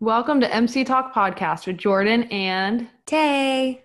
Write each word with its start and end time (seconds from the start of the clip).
Welcome 0.00 0.40
to 0.40 0.54
MC 0.54 0.84
Talk 0.84 1.12
Podcast 1.14 1.66
with 1.66 1.76
Jordan 1.78 2.24
and 2.24 2.88
Tay. 3.06 3.84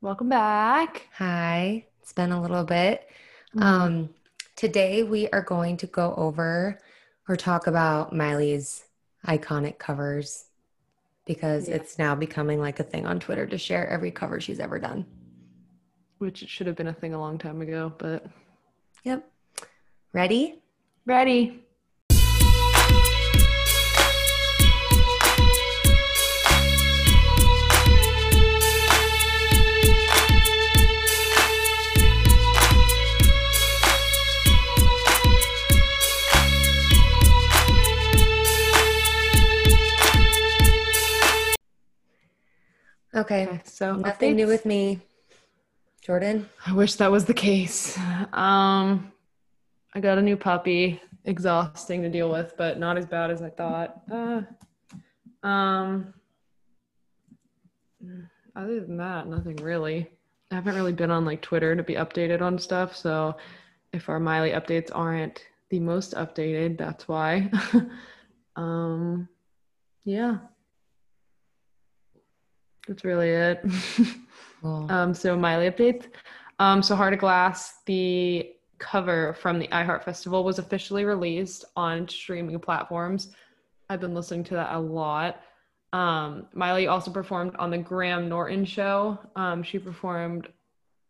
welcome 0.00 0.28
back. 0.28 1.08
Hi. 1.16 1.84
It's 2.00 2.12
been 2.12 2.30
a 2.30 2.40
little 2.40 2.62
bit. 2.64 3.08
Um, 3.60 4.10
today 4.54 5.02
we 5.02 5.28
are 5.30 5.42
going 5.42 5.76
to 5.78 5.86
go 5.88 6.14
over 6.16 6.78
or 7.28 7.36
talk 7.36 7.66
about 7.66 8.14
Miley's 8.14 8.84
iconic 9.26 9.78
covers 9.78 10.44
because 11.26 11.68
Yeah. 11.68 11.74
it's 11.76 11.98
now 11.98 12.14
becoming 12.14 12.60
like 12.60 12.78
a 12.78 12.84
thing 12.84 13.04
on 13.06 13.18
Twitter 13.18 13.46
to 13.46 13.58
share 13.58 13.88
every 13.88 14.12
cover 14.12 14.40
she's 14.40 14.60
ever 14.60 14.78
done. 14.78 15.04
Which 16.18 16.42
it 16.42 16.48
should 16.48 16.68
have 16.68 16.76
been 16.76 16.86
a 16.86 16.92
thing 16.94 17.14
a 17.14 17.18
long 17.20 17.36
time 17.38 17.60
ago, 17.60 17.92
but 17.98 18.24
Yep. 19.04 19.28
Ready? 20.12 20.62
ready. 21.04 21.64
Okay. 43.18 43.46
Okay, 43.46 43.60
so 43.64 43.96
Nothing 43.96 44.36
new 44.36 44.46
with 44.46 44.64
me. 44.64 45.00
Jordan? 46.00 46.48
I 46.64 46.72
wish 46.72 46.94
that 46.94 47.10
was 47.10 47.24
the 47.24 47.34
case. 47.34 47.98
Um, 48.32 49.12
I 49.94 50.00
got 50.00 50.18
a 50.18 50.22
new 50.22 50.36
puppy. 50.36 51.02
Exhausting 51.24 52.02
to 52.02 52.08
deal 52.08 52.30
with, 52.30 52.54
but 52.56 52.78
not 52.78 52.96
as 52.96 53.04
bad 53.04 53.30
as 53.30 53.42
I 53.42 53.50
thought. 53.50 54.00
Uh, 54.10 54.42
um, 55.46 56.14
other 58.56 58.80
than 58.80 58.96
that, 58.98 59.26
nothing 59.26 59.56
really. 59.56 60.08
I 60.50 60.54
haven't 60.54 60.76
really 60.76 60.92
been 60.92 61.10
on 61.10 61.24
like 61.24 61.42
Twitter 61.42 61.74
to 61.76 61.82
be 61.82 61.94
updated 61.94 62.40
on 62.40 62.58
stuff, 62.58 62.96
so 62.96 63.36
if 63.92 64.08
our 64.08 64.20
Miley 64.20 64.52
updates 64.52 64.90
aren't 64.94 65.44
the 65.68 65.80
most 65.80 66.14
updated, 66.14 66.78
that's 66.78 67.08
why. 67.08 67.50
um, 68.56 69.28
yeah, 70.04 70.38
that's 72.88 73.04
really 73.04 73.28
it. 73.30 73.64
Well, 74.60 74.90
Um, 74.90 75.14
so 75.14 75.36
Miley 75.36 75.70
updates. 75.70 76.06
Um, 76.58 76.82
so 76.82 76.96
Heart 76.96 77.12
of 77.12 77.20
Glass, 77.20 77.82
the 77.86 78.50
cover 78.78 79.34
from 79.34 79.60
the 79.60 79.68
iHeart 79.68 80.02
Festival 80.02 80.42
was 80.42 80.58
officially 80.58 81.04
released 81.04 81.64
on 81.76 82.08
streaming 82.08 82.58
platforms. 82.58 83.28
I've 83.88 84.00
been 84.00 84.14
listening 84.14 84.42
to 84.44 84.54
that 84.54 84.74
a 84.74 84.78
lot. 84.80 85.42
Um, 85.92 86.46
Miley 86.52 86.88
also 86.88 87.12
performed 87.12 87.54
on 87.56 87.70
the 87.70 87.78
Graham 87.78 88.28
Norton 88.28 88.64
show. 88.64 89.18
Um, 89.36 89.62
she 89.62 89.78
performed 89.78 90.48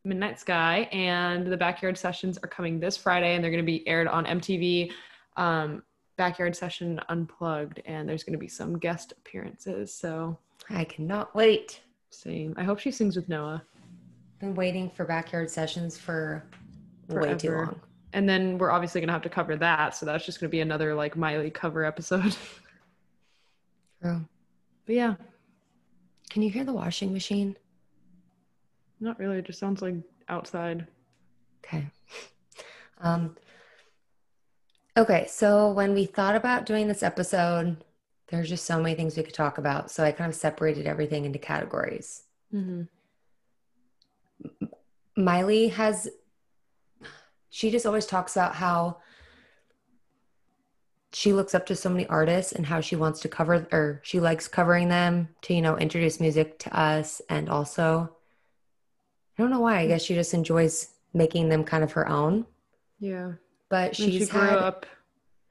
Midnight 0.05 0.39
Sky, 0.39 0.89
and 0.93 1.47
the 1.47 1.57
Backyard 1.57 1.97
Sessions 1.97 2.39
are 2.39 2.49
coming 2.49 2.79
this 2.79 2.97
Friday, 2.99 3.35
and 3.35 3.43
they're 3.43 3.51
going 3.51 3.65
to 3.65 3.67
be 3.67 3.87
aired 3.89 4.09
on 4.09 4.27
MTV. 4.27 4.93
Um, 5.39 5.83
Backyard 6.19 6.55
Session 6.55 7.01
Unplugged, 7.09 7.81
and 7.87 8.07
there's 8.07 8.23
going 8.25 8.33
to 8.35 8.39
be 8.39 8.49
some 8.49 8.79
guest 8.79 9.13
appearances. 9.13 9.95
So 9.95 10.37
I 10.69 10.85
cannot 10.85 11.35
wait. 11.35 11.81
same. 12.11 12.53
I 12.59 12.65
hope 12.65 12.79
she 12.79 12.91
sings 12.91 13.17
with 13.17 13.29
Noah. 13.31 13.63
Been 14.41 14.55
waiting 14.55 14.91
for 14.91 15.05
backyard 15.07 15.49
sessions 15.49 15.97
for 15.97 16.45
way 17.09 17.35
too 17.35 17.53
long. 17.53 17.81
And 18.13 18.29
then 18.29 18.59
we're 18.59 18.71
obviously 18.71 19.01
gonna 19.01 19.13
have 19.13 19.23
to 19.23 19.29
cover 19.29 19.57
that, 19.57 19.95
so 19.95 20.05
that's 20.07 20.27
just 20.27 20.41
gonna 20.41 20.51
be 20.51 20.61
another 20.61 20.95
like 20.95 21.17
Miley 21.17 21.51
cover 21.51 21.85
episode. 21.85 22.37
True. 24.03 24.25
but 24.87 24.95
yeah, 24.95 25.15
Can 26.31 26.43
you 26.43 26.51
hear 26.51 26.65
the 26.65 26.73
washing 26.73 27.13
machine? 27.13 27.57
not 29.01 29.19
really. 29.21 29.39
It 29.39 29.45
just 29.47 29.59
sounds 29.61 29.81
like 29.83 29.95
outside. 30.29 30.87
Okay. 31.65 31.87
Um, 33.01 33.37
okay, 34.99 35.27
so 35.29 35.71
when 35.71 35.95
we 35.95 36.05
thought 36.05 36.35
about 36.35 36.67
doing 36.67 36.89
this 36.89 37.03
episode, 37.03 37.85
there's 38.29 38.49
just 38.49 38.67
so 38.67 38.81
many 38.81 38.95
things 38.95 39.17
we 39.17 39.23
could 39.23 39.35
talk 39.35 39.57
about. 39.59 39.91
So 39.91 40.05
I 40.05 40.13
kind 40.13 40.29
of 40.29 40.35
separated 40.35 40.87
everything 40.87 41.25
into 41.25 41.39
categories. 41.39 42.25
Mm-hmm. 42.53 42.83
Miley 45.17 45.69
has, 45.69 46.09
she 47.49 47.71
just 47.71 47.87
always 47.87 48.07
talks 48.07 48.37
about 48.37 48.57
how 48.57 48.99
she 51.13 51.33
looks 51.33 51.55
up 51.55 51.65
to 51.67 51.75
so 51.75 51.89
many 51.89 52.07
artists 52.07 52.53
and 52.53 52.67
how 52.67 52.81
she 52.81 52.95
wants 52.95 53.21
to 53.21 53.29
cover, 53.29 53.67
or 53.73 54.01
she 54.05 54.21
likes 54.21 54.47
covering 54.47 54.89
them 54.89 55.29
to, 55.43 55.55
you 55.55 55.63
know, 55.63 55.79
introduce 55.79 56.21
music 56.21 56.59
to 56.59 56.79
us. 56.79 57.23
And 57.31 57.49
also, 57.49 58.15
I 59.39 59.43
don't 59.43 59.51
know 59.51 59.61
why, 59.61 59.79
I 59.79 59.87
guess 59.87 60.03
she 60.03 60.15
just 60.15 60.35
enjoys 60.35 60.89
making 61.15 61.49
them 61.49 61.65
kind 61.65 61.83
of 61.83 61.93
her 61.93 62.07
own. 62.07 62.45
Yeah, 63.01 63.33
But 63.69 63.89
and 63.89 63.97
she 63.97 64.11
she's 64.19 64.31
grew 64.31 64.41
had 64.41 64.59
up 64.59 64.87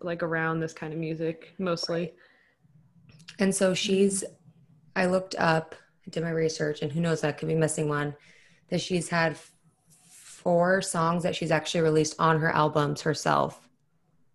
like 0.02 0.24
around 0.24 0.60
this 0.60 0.74
kind 0.74 0.94
of 0.94 1.00
music 1.00 1.54
mostly. 1.60 2.14
And 3.40 3.54
so 3.54 3.74
she's, 3.74 4.24
I 4.96 5.06
looked 5.06 5.36
up, 5.38 5.76
I 6.06 6.10
did 6.10 6.24
my 6.24 6.32
research, 6.32 6.82
and 6.82 6.92
who 6.92 7.02
knows, 7.02 7.24
I 7.24 7.32
could 7.32 7.48
be 7.48 7.56
missing 7.56 7.88
one, 7.90 8.16
that 8.70 8.82
she's 8.82 9.10
had 9.10 9.38
four 10.10 10.82
songs 10.82 11.24
that 11.24 11.36
she's 11.36 11.52
actually 11.52 11.82
released 11.82 12.16
on 12.20 12.40
her 12.40 12.50
albums 12.50 13.02
herself 13.02 13.68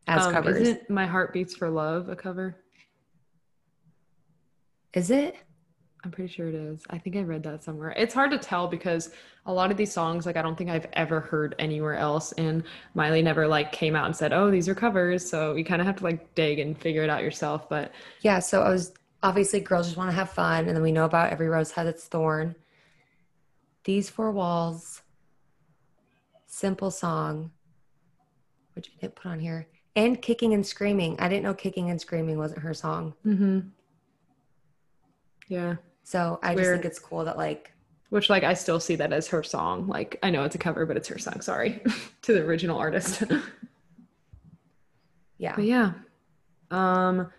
as 0.07 0.27
Um, 0.27 0.33
covers. 0.33 0.57
Isn't 0.61 0.91
"My 0.91 1.07
Heart 1.07 1.33
Beats 1.33 1.55
for 1.57 1.71
Love" 1.71 2.09
a 2.09 2.17
cover? 2.17 2.57
Is 4.93 5.11
it? 5.11 5.37
I'm 6.05 6.11
pretty 6.11 6.33
sure 6.33 6.49
it 6.49 6.55
is. 6.55 6.83
I 6.91 6.99
think 6.99 7.15
I 7.15 7.21
read 7.21 7.45
that 7.45 7.63
somewhere. 7.63 7.95
It's 7.97 8.13
hard 8.13 8.33
to 8.33 8.39
tell 8.39 8.67
because 8.67 9.11
a 9.47 9.53
lot 9.53 9.71
of 9.71 9.77
these 9.77 9.93
songs, 9.93 10.27
like 10.27 10.37
I 10.37 10.43
don't 10.43 10.59
think 10.59 10.69
I've 10.69 10.89
ever 10.95 11.21
heard 11.21 11.55
anywhere 11.61 11.95
else, 11.95 12.33
and 12.33 12.65
Miley 12.95 13.23
never 13.23 13.47
like 13.47 13.71
came 13.71 13.95
out 13.95 14.07
and 14.07 14.17
said, 14.17 14.33
"Oh, 14.33 14.51
these 14.51 14.69
are 14.69 14.75
covers." 14.75 15.29
So 15.29 15.55
you 15.55 15.65
kind 15.65 15.81
of 15.81 15.87
have 15.87 15.97
to 15.97 16.05
like 16.05 16.35
dig 16.35 16.59
and 16.59 16.77
figure 16.77 17.05
it 17.05 17.11
out 17.11 17.23
yourself. 17.23 17.69
But 17.69 17.93
Yeah, 18.23 18.41
so 18.41 18.63
I 18.63 18.71
was 18.71 18.93
obviously 19.23 19.61
girls 19.61 19.87
just 19.87 19.97
want 19.97 20.11
to 20.11 20.17
have 20.17 20.31
fun, 20.31 20.67
and 20.67 20.77
then 20.77 20.83
we 20.83 20.91
know 20.91 21.05
about 21.05 21.31
every 21.31 21.49
rose 21.49 21.71
has 21.73 21.87
its 21.87 22.05
thorn. 22.05 22.57
These 23.85 24.11
four 24.11 24.33
walls, 24.33 25.03
simple 26.47 26.91
song, 26.91 27.53
which 28.75 28.91
I 28.97 29.01
didn't 29.01 29.15
put 29.15 29.27
on 29.27 29.39
here, 29.39 29.69
and 29.95 30.21
kicking 30.21 30.53
and 30.53 30.67
screaming. 30.67 31.17
I 31.21 31.29
didn't 31.29 31.45
know 31.45 31.55
kicking 31.55 31.91
and 31.91 32.01
screaming 32.01 32.39
wasn't 32.39 32.63
her 32.63 32.75
song. 32.75 33.15
mm-hmm. 33.25 33.61
yeah, 35.47 35.77
So 36.05 36.39
I 36.43 36.55
just 36.55 36.71
think 36.71 36.85
it's 36.85 36.99
cool 36.99 37.25
that 37.25 37.37
like 37.37 37.73
which 38.11 38.29
like 38.29 38.45
I 38.45 38.55
still 38.55 38.79
see 38.79 38.97
that 38.97 39.13
as 39.13 39.29
her 39.29 39.43
song. 39.43 39.87
Like 39.87 40.19
I 40.23 40.31
know 40.31 40.45
it's 40.45 40.55
a 40.55 40.59
cover, 40.59 40.85
but 40.85 40.97
it's 40.97 41.09
her 41.09 41.19
song. 41.19 41.41
Sorry 41.41 41.83
to 42.23 42.33
the 42.35 42.43
original 42.43 42.79
artist. 42.79 43.23
yeah. 45.39 45.55
But 45.57 45.65
yeah. 45.65 45.93
Um 46.71 47.31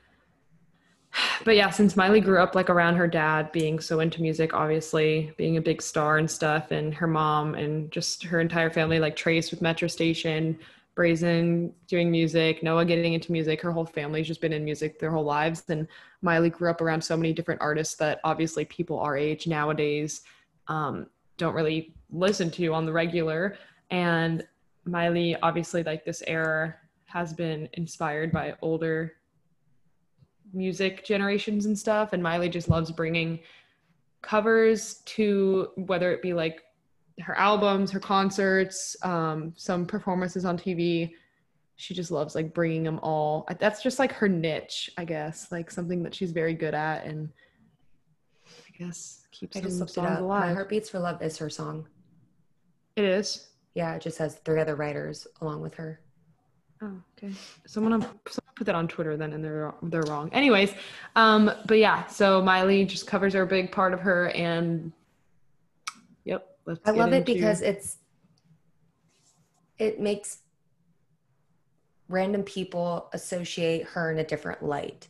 but 1.46 1.56
yeah, 1.56 1.70
since 1.70 1.96
Miley 1.96 2.22
grew 2.22 2.40
up 2.40 2.56
like 2.56 2.70
around 2.70 2.96
her 2.96 3.08
dad 3.08 3.52
being 3.52 3.80
so 3.80 4.00
into 4.00 4.22
music, 4.22 4.54
obviously, 4.54 5.32
being 5.38 5.58
a 5.58 5.62
big 5.62 5.82
star 5.82 6.18
and 6.18 6.30
stuff, 6.30 6.72
and 6.72 6.94
her 6.94 7.08
mom 7.08 7.56
and 7.56 7.92
just 7.92 8.24
her 8.24 8.40
entire 8.40 8.70
family, 8.70 9.00
like 9.00 9.16
Trace 9.16 9.52
with 9.52 9.62
Metro 9.62 9.88
Station, 9.88 10.58
Braison 10.96 11.74
doing 11.88 12.12
music, 12.12 12.62
Noah 12.62 12.86
getting 12.86 13.14
into 13.14 13.32
music, 13.32 13.62
her 13.62 13.72
whole 13.72 13.86
family's 13.86 14.28
just 14.28 14.42
been 14.42 14.54
in 14.54 14.64
music 14.64 15.00
their 15.00 15.12
whole 15.12 15.24
lives. 15.24 15.64
And 15.70 15.88
Miley 16.22 16.50
grew 16.50 16.70
up 16.70 16.82
around 16.82 17.02
so 17.02 17.18
many 17.18 17.34
different 17.34 17.62
artists 17.62 17.96
that 17.96 18.20
obviously 18.24 18.66
people 18.66 19.00
our 19.00 19.18
age 19.18 19.48
nowadays 19.48 20.22
um, 20.68 21.08
don't 21.38 21.56
really 21.56 21.96
listen 22.12 22.52
to 22.52 22.74
on 22.74 22.86
the 22.86 22.94
regular. 22.94 23.58
And 23.90 24.46
Miley, 24.86 25.36
obviously, 25.42 25.84
like 25.84 26.06
this 26.06 26.24
era 26.28 26.76
has 27.06 27.34
been 27.34 27.70
inspired 27.74 28.32
by 28.32 28.56
older 28.62 29.14
music 30.54 31.04
generations 31.04 31.66
and 31.66 31.78
stuff. 31.78 32.14
And 32.14 32.22
Miley 32.22 32.50
just 32.50 32.70
loves 32.70 32.92
bringing 32.92 33.40
covers 34.22 34.96
to 35.06 35.70
whether 35.76 36.12
it 36.12 36.22
be 36.22 36.34
like 36.34 36.62
her 37.22 37.38
albums, 37.38 37.92
her 37.92 38.00
concerts, 38.00 38.96
um, 39.04 39.54
some 39.56 39.86
performances 39.86 40.46
on 40.46 40.58
TV. 40.58 41.14
She 41.76 41.94
just 41.94 42.12
loves 42.12 42.36
like 42.36 42.54
bringing 42.54 42.84
them 42.84 43.00
all. 43.02 43.48
That's 43.60 43.82
just 43.82 44.00
like 44.00 44.12
her 44.14 44.28
niche, 44.28 44.92
I 44.98 45.06
guess, 45.06 45.52
like 45.52 45.72
something 45.72 46.04
that 46.04 46.14
she's 46.16 46.32
very 46.32 46.54
good 46.54 46.74
at, 46.74 47.06
and 47.06 47.30
I 48.46 48.78
guess 48.78 49.28
keeps 49.32 49.58
I 49.58 49.62
just 49.62 49.78
songs. 49.78 49.98
My 49.98 50.18
alive. 50.18 50.56
Heart 50.56 50.70
Beats 50.70 50.90
for 50.90 51.00
Love 51.00 51.22
is 51.22 51.38
her 51.38 51.50
song. 51.50 51.88
It 52.96 53.04
is. 53.04 53.48
Yeah, 53.74 53.96
it 53.96 54.02
just 54.02 54.18
has 54.20 54.36
three 54.36 54.62
other 54.62 54.76
writers 54.76 55.28
along 55.42 55.62
with 55.62 55.74
her. 55.76 56.00
Oh, 56.82 56.92
okay. 57.18 57.34
Someone, 57.66 58.02
someone 58.02 58.54
put 58.56 58.66
that 58.66 58.76
on 58.76 58.88
Twitter 58.88 59.16
then, 59.18 59.34
and 59.34 59.44
they're 59.44 59.74
they're 59.84 60.04
wrong. 60.04 60.30
Anyways, 60.34 60.74
um, 61.16 61.52
but 61.66 61.78
yeah, 61.78 62.06
so 62.08 62.42
Miley 62.42 62.86
just 62.86 63.08
covers 63.08 63.36
are 63.36 63.44
a 63.44 63.48
big 63.48 63.72
part 63.72 63.94
of 63.94 64.02
her, 64.02 64.30
and 64.30 64.92
yep. 66.26 66.53
Let's 66.66 66.80
I 66.86 66.92
love 66.92 67.14
it 67.14 67.26
because 67.26 67.62
it's 67.62 67.98
it 69.78 70.00
makes 70.00 70.40
random 72.08 72.44
people 72.44 73.10
associate 73.14 73.84
her 73.88 74.12
in 74.12 74.20
a 74.20 74.24
different 74.24 74.64
light. 74.64 75.10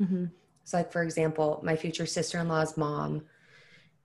Mhm. 0.00 0.30
So, 0.64 0.76
like 0.78 0.92
for 0.92 1.02
example, 1.02 1.60
my 1.62 1.76
future 1.76 2.06
sister 2.06 2.38
in 2.38 2.48
law's 2.48 2.76
mom, 2.76 3.26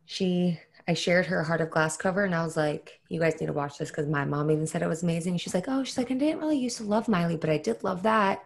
she 0.06 0.60
I 0.88 0.94
shared 0.94 1.28
her 1.28 1.44
Heart 1.44 1.62
of 1.62 1.72
Glass 1.72 1.96
cover, 1.96 2.26
and 2.26 2.36
I 2.36 2.44
was 2.44 2.58
like, 2.58 3.00
"You 3.08 3.20
guys 3.20 3.40
need 3.40 3.48
to 3.48 3.54
watch 3.54 3.78
this 3.78 3.90
because 3.90 4.08
my 4.08 4.26
mom 4.26 4.52
even 4.52 4.68
said 4.68 4.82
it 4.82 4.88
was 4.88 5.04
amazing." 5.04 5.38
She's 5.38 5.54
like, 5.54 5.68
"Oh, 5.68 5.84
she's 5.84 5.98
like, 5.98 6.12
I 6.12 6.16
didn't 6.16 6.40
really 6.40 6.58
used 6.58 6.78
to 6.78 6.84
love 6.84 7.08
Miley, 7.08 7.38
but 7.38 7.50
I 7.50 7.58
did 7.58 7.84
love 7.84 8.04
that." 8.04 8.44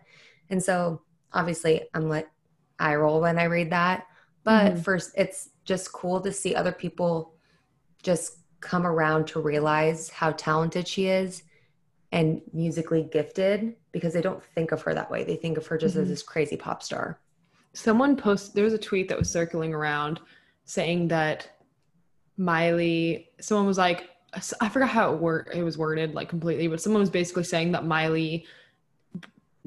And 0.50 0.62
so, 0.62 1.02
obviously, 1.34 1.82
I'm 1.94 2.10
like, 2.10 2.30
I 2.80 2.96
roll 2.96 3.22
when 3.22 3.40
I 3.40 3.46
read 3.46 3.72
that. 3.72 4.06
But 4.44 4.74
mm-hmm. 4.74 4.82
first, 4.82 5.12
it's 5.18 5.50
just 5.66 5.92
cool 5.92 6.22
to 6.22 6.32
see 6.32 6.56
other 6.56 6.72
people 6.72 7.37
just 8.08 8.38
come 8.62 8.88
around 8.88 9.28
to 9.28 9.42
realize 9.42 10.10
how 10.10 10.32
talented 10.32 10.88
she 10.88 11.08
is 11.08 11.44
and 12.14 12.42
musically 12.54 13.04
gifted 13.04 13.76
because 13.92 14.14
they 14.14 14.22
don't 14.22 14.42
think 14.42 14.72
of 14.72 14.82
her 14.82 14.94
that 14.94 15.12
way. 15.12 15.26
They 15.26 15.36
think 15.36 15.58
of 15.58 15.68
her 15.68 15.78
just 15.78 15.96
mm-hmm. 15.96 16.04
as 16.04 16.10
this 16.10 16.24
crazy 16.24 16.56
pop 16.56 16.82
star. 16.82 17.20
Someone 17.74 18.16
posted, 18.16 18.56
there 18.56 18.64
was 18.64 18.74
a 18.74 18.78
tweet 18.78 19.10
that 19.10 19.20
was 19.20 19.30
circling 19.30 19.74
around 19.74 20.22
saying 20.64 21.10
that 21.10 21.50
Miley, 22.38 23.30
someone 23.42 23.68
was 23.68 23.78
like, 23.78 24.10
I 24.62 24.70
forgot 24.70 24.90
how 24.90 25.14
it, 25.14 25.20
word, 25.20 25.50
it 25.54 25.64
was 25.64 25.78
worded 25.78 26.16
like 26.16 26.30
completely, 26.30 26.70
but 26.70 26.80
someone 26.82 27.02
was 27.02 27.10
basically 27.10 27.44
saying 27.44 27.74
that 27.74 27.86
Miley 27.86 28.46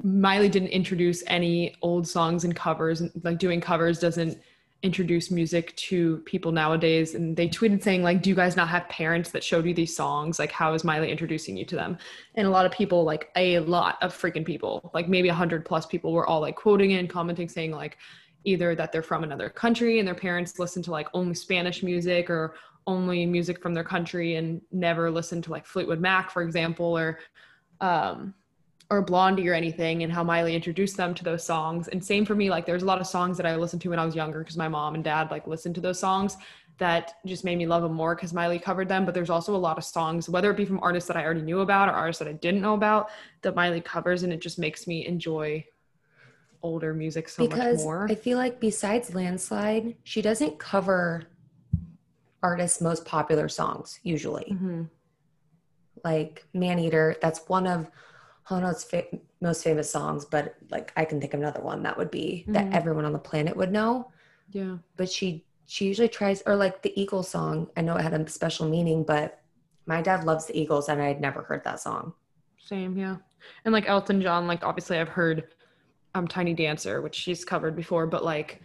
Miley 0.03 0.49
didn't 0.49 0.69
introduce 0.69 1.23
any 1.27 1.75
old 1.83 2.07
songs 2.07 2.43
and 2.43 2.55
covers, 2.55 3.03
like 3.23 3.37
doing 3.37 3.61
covers 3.61 3.99
doesn't 3.99 4.39
introduce 4.83 5.29
music 5.29 5.75
to 5.75 6.17
people 6.19 6.51
nowadays. 6.51 7.13
And 7.13 7.37
they 7.37 7.47
tweeted 7.47 7.83
saying, 7.83 8.01
like, 8.01 8.21
do 8.21 8.29
you 8.29 8.35
guys 8.35 8.55
not 8.55 8.67
have 8.69 8.89
parents 8.89 9.29
that 9.31 9.43
showed 9.43 9.65
you 9.65 9.73
these 9.73 9.95
songs? 9.95 10.39
Like, 10.39 10.51
how 10.51 10.73
is 10.73 10.83
Miley 10.83 11.11
introducing 11.11 11.55
you 11.55 11.65
to 11.65 11.75
them? 11.75 11.97
And 12.35 12.47
a 12.47 12.49
lot 12.49 12.65
of 12.65 12.71
people, 12.71 13.03
like 13.03 13.29
a 13.35 13.59
lot 13.59 13.97
of 14.01 14.13
freaking 14.13 14.45
people, 14.45 14.89
like 14.93 15.07
maybe 15.07 15.29
a 15.29 15.33
hundred 15.33 15.65
plus 15.65 15.85
people 15.85 16.11
were 16.11 16.25
all 16.25 16.41
like 16.41 16.55
quoting 16.55 16.93
and 16.93 17.09
commenting 17.09 17.47
saying 17.47 17.71
like 17.71 17.97
either 18.43 18.73
that 18.73 18.91
they're 18.91 19.03
from 19.03 19.23
another 19.23 19.49
country 19.49 19.99
and 19.99 20.07
their 20.07 20.15
parents 20.15 20.57
listen 20.57 20.81
to 20.81 20.91
like 20.91 21.07
only 21.13 21.35
Spanish 21.35 21.83
music 21.83 22.29
or 22.29 22.55
only 22.87 23.25
music 23.27 23.61
from 23.61 23.75
their 23.75 23.83
country 23.83 24.35
and 24.35 24.61
never 24.71 25.11
listen 25.11 25.43
to 25.43 25.51
like 25.51 25.67
Fleetwood 25.67 25.99
Mac, 25.99 26.31
for 26.31 26.41
example, 26.41 26.97
or 26.97 27.19
um 27.81 28.33
or 28.91 29.01
Blondie 29.01 29.47
or 29.47 29.53
anything 29.53 30.03
and 30.03 30.11
how 30.11 30.21
Miley 30.21 30.53
introduced 30.53 30.97
them 30.97 31.13
to 31.13 31.23
those 31.23 31.45
songs. 31.45 31.87
And 31.87 32.03
same 32.03 32.25
for 32.25 32.35
me, 32.35 32.49
like 32.49 32.65
there's 32.65 32.83
a 32.83 32.85
lot 32.85 32.99
of 32.99 33.07
songs 33.07 33.37
that 33.37 33.45
I 33.45 33.55
listened 33.55 33.81
to 33.83 33.89
when 33.89 33.99
I 33.99 34.05
was 34.05 34.15
younger 34.15 34.39
because 34.39 34.57
my 34.57 34.67
mom 34.67 34.95
and 34.95 35.03
dad 35.03 35.31
like 35.31 35.47
listened 35.47 35.75
to 35.75 35.81
those 35.81 35.97
songs 35.97 36.35
that 36.77 37.13
just 37.25 37.45
made 37.45 37.57
me 37.57 37.65
love 37.65 37.83
them 37.83 37.93
more 37.93 38.15
because 38.15 38.33
Miley 38.33 38.59
covered 38.59 38.89
them. 38.89 39.05
But 39.05 39.13
there's 39.13 39.29
also 39.29 39.55
a 39.55 39.57
lot 39.57 39.77
of 39.77 39.85
songs, 39.85 40.27
whether 40.27 40.51
it 40.51 40.57
be 40.57 40.65
from 40.65 40.79
artists 40.81 41.07
that 41.07 41.15
I 41.15 41.23
already 41.23 41.41
knew 41.41 41.61
about 41.61 41.87
or 41.87 41.93
artists 41.93 42.19
that 42.19 42.27
I 42.27 42.33
didn't 42.33 42.59
know 42.59 42.73
about, 42.73 43.11
that 43.43 43.55
Miley 43.55 43.79
covers, 43.79 44.23
and 44.23 44.33
it 44.33 44.41
just 44.41 44.59
makes 44.59 44.87
me 44.87 45.05
enjoy 45.05 45.65
older 46.61 46.93
music 46.93 47.29
so 47.29 47.47
because 47.47 47.77
much 47.77 47.83
more. 47.85 48.07
I 48.09 48.15
feel 48.15 48.37
like 48.37 48.59
besides 48.59 49.15
Landslide, 49.15 49.95
she 50.03 50.21
doesn't 50.21 50.59
cover 50.59 51.23
artists' 52.43 52.81
most 52.81 53.05
popular 53.05 53.47
songs 53.47 54.01
usually. 54.03 54.49
Mm-hmm. 54.51 54.83
Like 56.03 56.45
Maneater, 56.53 57.15
that's 57.21 57.47
one 57.47 57.67
of 57.67 57.89
oh 58.49 58.59
no, 58.59 58.69
it's 58.69 58.83
fa- 58.83 59.05
most 59.39 59.63
famous 59.63 59.89
songs, 59.89 60.25
but 60.25 60.55
like 60.69 60.91
I 60.95 61.05
can 61.05 61.19
think 61.19 61.33
of 61.33 61.39
another 61.39 61.61
one 61.61 61.83
that 61.83 61.97
would 61.97 62.11
be 62.11 62.43
mm-hmm. 62.43 62.53
that 62.53 62.73
everyone 62.73 63.05
on 63.05 63.13
the 63.13 63.19
planet 63.19 63.55
would 63.55 63.71
know. 63.71 64.11
Yeah. 64.51 64.77
But 64.97 65.09
she 65.09 65.45
she 65.65 65.85
usually 65.85 66.09
tries 66.09 66.41
or 66.45 66.55
like 66.55 66.81
the 66.81 66.99
Eagles 66.99 67.29
song. 67.29 67.69
I 67.77 67.81
know 67.81 67.95
it 67.95 68.01
had 68.01 68.13
a 68.13 68.29
special 68.29 68.67
meaning, 68.67 69.03
but 69.03 69.41
my 69.85 70.01
dad 70.01 70.25
loves 70.25 70.45
the 70.45 70.59
Eagles 70.59 70.89
and 70.89 71.01
I 71.01 71.07
had 71.07 71.21
never 71.21 71.43
heard 71.43 71.63
that 71.63 71.79
song. 71.79 72.13
Same, 72.57 72.97
yeah. 72.97 73.17
And 73.65 73.73
like 73.73 73.87
Elton 73.87 74.21
John, 74.21 74.47
like 74.47 74.63
obviously 74.63 74.97
I've 74.97 75.09
heard 75.09 75.47
um 76.13 76.27
Tiny 76.27 76.53
Dancer, 76.53 77.01
which 77.01 77.15
she's 77.15 77.45
covered 77.45 77.75
before, 77.75 78.05
but 78.07 78.23
like 78.23 78.61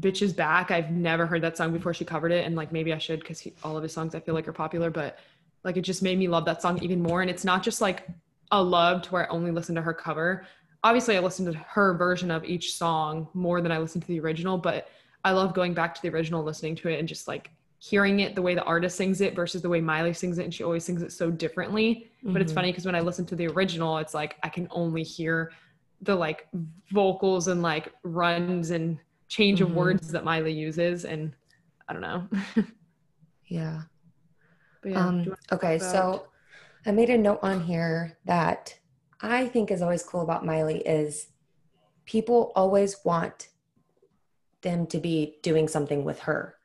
Bitch 0.00 0.22
is 0.22 0.32
Back, 0.32 0.70
I've 0.70 0.90
never 0.90 1.26
heard 1.26 1.42
that 1.42 1.56
song 1.56 1.72
before 1.72 1.94
she 1.94 2.04
covered 2.04 2.32
it. 2.32 2.46
And 2.46 2.56
like 2.56 2.72
maybe 2.72 2.92
I 2.92 2.98
should 2.98 3.20
because 3.20 3.46
all 3.64 3.76
of 3.76 3.82
his 3.82 3.92
songs 3.92 4.14
I 4.14 4.20
feel 4.20 4.34
like 4.34 4.46
are 4.46 4.52
popular, 4.52 4.90
but 4.90 5.18
like 5.64 5.76
it 5.76 5.82
just 5.82 6.02
made 6.02 6.18
me 6.18 6.28
love 6.28 6.44
that 6.44 6.62
song 6.62 6.82
even 6.82 7.02
more. 7.02 7.22
And 7.22 7.30
it's 7.30 7.44
not 7.44 7.62
just 7.62 7.80
like 7.80 8.06
a 8.52 8.62
love 8.62 9.02
to 9.02 9.10
where 9.10 9.26
I 9.26 9.34
only 9.34 9.50
listen 9.50 9.74
to 9.76 9.82
her 9.82 9.94
cover. 9.94 10.46
Obviously, 10.82 11.16
I 11.16 11.20
listen 11.20 11.44
to 11.46 11.58
her 11.58 11.94
version 11.94 12.30
of 12.30 12.44
each 12.44 12.74
song 12.74 13.28
more 13.34 13.60
than 13.60 13.70
I 13.70 13.78
listen 13.78 14.00
to 14.00 14.06
the 14.06 14.20
original, 14.20 14.58
but 14.58 14.88
I 15.24 15.32
love 15.32 15.54
going 15.54 15.74
back 15.74 15.94
to 15.94 16.02
the 16.02 16.08
original, 16.08 16.42
listening 16.42 16.74
to 16.76 16.88
it, 16.88 16.98
and 16.98 17.06
just 17.06 17.28
like 17.28 17.50
hearing 17.78 18.20
it 18.20 18.34
the 18.34 18.42
way 18.42 18.54
the 18.54 18.62
artist 18.64 18.96
sings 18.96 19.20
it 19.20 19.34
versus 19.34 19.62
the 19.62 19.68
way 19.68 19.80
Miley 19.80 20.12
sings 20.12 20.38
it. 20.38 20.44
And 20.44 20.54
she 20.54 20.64
always 20.64 20.84
sings 20.84 21.02
it 21.02 21.12
so 21.12 21.30
differently. 21.30 22.10
Mm-hmm. 22.18 22.32
But 22.32 22.42
it's 22.42 22.50
mm-hmm. 22.50 22.56
funny 22.56 22.72
because 22.72 22.86
when 22.86 22.94
I 22.94 23.00
listen 23.00 23.26
to 23.26 23.36
the 23.36 23.48
original, 23.48 23.98
it's 23.98 24.14
like 24.14 24.36
I 24.42 24.48
can 24.48 24.68
only 24.70 25.02
hear 25.02 25.52
the 26.02 26.14
like 26.14 26.48
vocals 26.90 27.48
and 27.48 27.62
like 27.62 27.92
runs 28.02 28.70
and 28.70 28.98
change 29.28 29.60
mm-hmm. 29.60 29.70
of 29.70 29.76
words 29.76 30.08
that 30.08 30.24
Miley 30.24 30.52
uses. 30.52 31.04
And 31.04 31.32
I 31.88 31.92
don't 31.92 32.02
know. 32.02 32.28
yeah. 33.46 33.82
yeah 34.84 35.06
um, 35.06 35.34
okay. 35.52 35.78
So 35.78 36.26
I 36.86 36.92
made 36.92 37.10
a 37.10 37.18
note 37.18 37.40
on 37.42 37.60
here 37.60 38.16
that 38.24 38.78
I 39.20 39.46
think 39.48 39.70
is 39.70 39.82
always 39.82 40.02
cool 40.02 40.22
about 40.22 40.46
Miley 40.46 40.78
is 40.78 41.26
people 42.06 42.52
always 42.56 42.96
want 43.04 43.48
them 44.62 44.86
to 44.88 44.98
be 44.98 45.36
doing 45.42 45.68
something 45.68 46.04
with 46.04 46.20
her. 46.20 46.56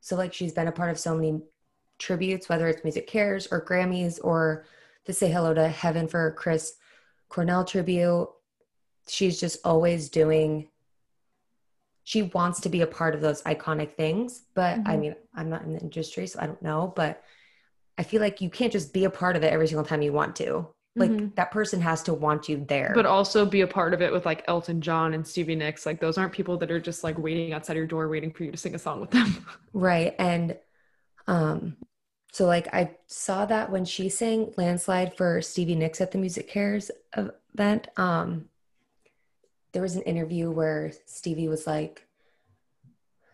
So 0.00 0.16
like 0.16 0.32
she's 0.32 0.52
been 0.52 0.68
a 0.68 0.72
part 0.72 0.90
of 0.90 0.98
so 0.98 1.14
many 1.14 1.42
tributes, 1.98 2.48
whether 2.48 2.68
it's 2.68 2.82
MusiCares 2.82 3.48
or 3.52 3.64
Grammys 3.64 4.18
or 4.22 4.64
to 5.04 5.12
say 5.12 5.30
hello 5.30 5.52
to 5.54 5.68
Heaven 5.68 6.08
for 6.08 6.32
Chris 6.32 6.74
Cornell 7.28 7.64
tribute. 7.64 8.28
She's 9.08 9.38
just 9.38 9.58
always 9.64 10.08
doing 10.08 10.68
she 12.10 12.22
wants 12.22 12.60
to 12.60 12.68
be 12.68 12.80
a 12.80 12.86
part 12.86 13.14
of 13.14 13.20
those 13.20 13.42
iconic 13.42 13.92
things. 13.94 14.42
But 14.54 14.78
mm-hmm. 14.78 14.88
I 14.88 14.96
mean, 14.96 15.14
I'm 15.34 15.50
not 15.50 15.62
in 15.62 15.74
the 15.74 15.80
industry, 15.80 16.26
so 16.26 16.40
I 16.40 16.46
don't 16.46 16.62
know. 16.62 16.92
But 16.96 17.22
I 18.00 18.02
feel 18.02 18.22
like 18.22 18.40
you 18.40 18.48
can't 18.48 18.72
just 18.72 18.94
be 18.94 19.04
a 19.04 19.10
part 19.10 19.36
of 19.36 19.44
it 19.44 19.52
every 19.52 19.68
single 19.68 19.84
time 19.84 20.00
you 20.00 20.10
want 20.10 20.34
to. 20.36 20.66
Like 20.96 21.10
mm-hmm. 21.10 21.34
that 21.34 21.50
person 21.50 21.82
has 21.82 22.02
to 22.04 22.14
want 22.14 22.48
you 22.48 22.64
there. 22.66 22.92
But 22.94 23.04
also 23.04 23.44
be 23.44 23.60
a 23.60 23.66
part 23.66 23.92
of 23.92 24.00
it 24.00 24.10
with 24.10 24.24
like 24.24 24.42
Elton 24.48 24.80
John 24.80 25.12
and 25.12 25.26
Stevie 25.26 25.54
Nicks. 25.54 25.84
Like 25.84 26.00
those 26.00 26.16
aren't 26.16 26.32
people 26.32 26.56
that 26.56 26.70
are 26.70 26.80
just 26.80 27.04
like 27.04 27.18
waiting 27.18 27.52
outside 27.52 27.76
your 27.76 27.86
door 27.86 28.08
waiting 28.08 28.32
for 28.32 28.44
you 28.44 28.52
to 28.52 28.56
sing 28.56 28.74
a 28.74 28.78
song 28.78 29.02
with 29.02 29.10
them. 29.10 29.46
right. 29.74 30.14
And 30.18 30.56
um 31.26 31.76
so 32.32 32.46
like 32.46 32.72
I 32.72 32.96
saw 33.06 33.44
that 33.44 33.70
when 33.70 33.84
she 33.84 34.08
sang 34.08 34.54
Landslide 34.56 35.14
for 35.14 35.42
Stevie 35.42 35.74
Nicks 35.74 36.00
at 36.00 36.10
the 36.10 36.18
MusiCares 36.18 36.90
event. 37.14 37.88
Um 37.98 38.46
there 39.72 39.82
was 39.82 39.94
an 39.94 40.02
interview 40.02 40.50
where 40.50 40.90
Stevie 41.04 41.48
was 41.48 41.66
like, 41.66 42.08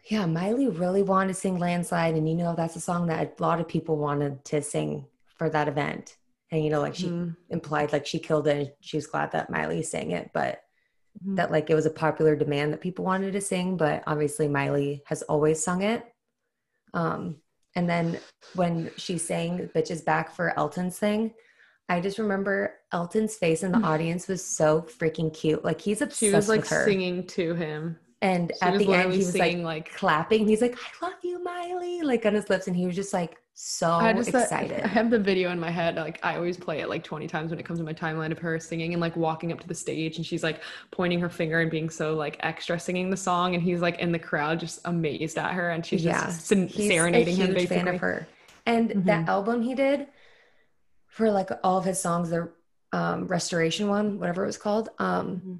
yeah, 0.08 0.24
Miley 0.26 0.68
really 0.68 1.02
wanted 1.02 1.28
to 1.28 1.34
sing 1.34 1.58
Landslide. 1.58 2.14
And 2.14 2.28
you 2.28 2.34
know, 2.34 2.54
that's 2.56 2.76
a 2.76 2.80
song 2.80 3.08
that 3.08 3.34
a 3.38 3.42
lot 3.42 3.60
of 3.60 3.68
people 3.68 3.96
wanted 3.96 4.44
to 4.46 4.62
sing 4.62 5.06
for 5.36 5.50
that 5.50 5.68
event. 5.68 6.16
And, 6.50 6.62
you 6.62 6.70
know, 6.70 6.80
like 6.80 6.94
she 6.94 7.06
mm-hmm. 7.06 7.30
implied 7.50 7.92
like 7.92 8.06
she 8.06 8.20
killed 8.20 8.46
it 8.46 8.56
and 8.56 8.70
she 8.80 8.96
was 8.96 9.08
glad 9.08 9.32
that 9.32 9.50
Miley 9.50 9.82
sang 9.82 10.12
it, 10.12 10.30
but 10.32 10.62
mm-hmm. 11.20 11.34
that 11.34 11.50
like 11.50 11.70
it 11.70 11.74
was 11.74 11.86
a 11.86 11.90
popular 11.90 12.36
demand 12.36 12.72
that 12.72 12.80
people 12.80 13.04
wanted 13.04 13.32
to 13.32 13.40
sing. 13.40 13.76
But 13.76 14.04
obviously, 14.06 14.46
Miley 14.46 15.02
has 15.06 15.22
always 15.22 15.62
sung 15.62 15.82
it. 15.82 16.04
Um, 16.94 17.38
and 17.74 17.90
then 17.90 18.20
when 18.54 18.90
she 18.96 19.18
sang 19.18 19.68
Bitches 19.74 20.04
Back 20.04 20.34
for 20.34 20.56
Elton's 20.56 20.98
thing, 20.98 21.34
I 21.88 22.00
just 22.00 22.18
remember 22.18 22.74
Elton's 22.92 23.36
face 23.36 23.62
in 23.62 23.72
the 23.72 23.78
audience 23.78 24.28
was 24.28 24.44
so 24.44 24.82
freaking 24.82 25.34
cute. 25.34 25.64
Like 25.64 25.80
he's 25.80 26.00
obsessed 26.00 26.20
she 26.20 26.32
was 26.32 26.48
like 26.48 26.64
singing 26.64 27.26
to 27.28 27.54
him. 27.54 27.98
And 28.22 28.52
at 28.62 28.78
the 28.78 28.92
end, 28.94 29.12
he 29.12 29.18
was 29.18 29.32
singing, 29.32 29.62
like, 29.62 29.88
like 29.88 29.94
clapping. 29.94 30.48
He's 30.48 30.62
like, 30.62 30.74
"I 30.74 31.06
love 31.06 31.18
you, 31.22 31.42
Miley!" 31.44 32.00
Like 32.00 32.24
on 32.24 32.34
his 32.34 32.48
lips, 32.48 32.66
and 32.66 32.74
he 32.74 32.86
was 32.86 32.96
just 32.96 33.12
like 33.12 33.36
so 33.52 33.90
I 33.90 34.12
just, 34.14 34.30
excited. 34.30 34.82
I 34.82 34.88
have 34.88 35.10
the 35.10 35.18
video 35.18 35.50
in 35.50 35.60
my 35.60 35.70
head. 35.70 35.96
Like 35.96 36.18
I 36.22 36.36
always 36.36 36.56
play 36.56 36.80
it 36.80 36.88
like 36.88 37.04
20 37.04 37.26
times 37.26 37.50
when 37.50 37.58
it 37.58 37.64
comes 37.64 37.78
to 37.78 37.84
my 37.84 37.92
timeline 37.92 38.32
of 38.32 38.38
her 38.38 38.58
singing 38.58 38.92
and 38.94 39.00
like 39.02 39.16
walking 39.16 39.52
up 39.52 39.60
to 39.60 39.68
the 39.68 39.74
stage, 39.74 40.16
and 40.16 40.24
she's 40.24 40.42
like 40.42 40.62
pointing 40.90 41.20
her 41.20 41.28
finger 41.28 41.60
and 41.60 41.70
being 41.70 41.90
so 41.90 42.14
like 42.14 42.38
extra 42.40 42.80
singing 42.80 43.10
the 43.10 43.16
song, 43.18 43.54
and 43.54 43.62
he's 43.62 43.82
like 43.82 43.98
in 43.98 44.12
the 44.12 44.18
crowd 44.18 44.60
just 44.60 44.80
amazed 44.86 45.36
at 45.36 45.52
her, 45.52 45.70
and 45.70 45.84
she's 45.84 46.02
yeah. 46.02 46.24
just 46.24 46.50
he's 46.50 46.88
serenading 46.88 47.36
him. 47.36 47.52
Basically, 47.52 47.76
fan 47.76 47.88
of 47.88 48.00
her. 48.00 48.26
And 48.64 48.90
mm-hmm. 48.90 49.02
that 49.02 49.28
album 49.28 49.60
he 49.60 49.74
did 49.74 50.06
for 51.08 51.30
like 51.30 51.50
all 51.62 51.76
of 51.76 51.84
his 51.84 52.00
songs, 52.00 52.30
the 52.30 52.50
um, 52.92 53.26
restoration 53.26 53.88
one, 53.88 54.18
whatever 54.18 54.42
it 54.42 54.46
was 54.46 54.58
called. 54.58 54.88
Um, 54.98 55.28
mm-hmm 55.28 55.54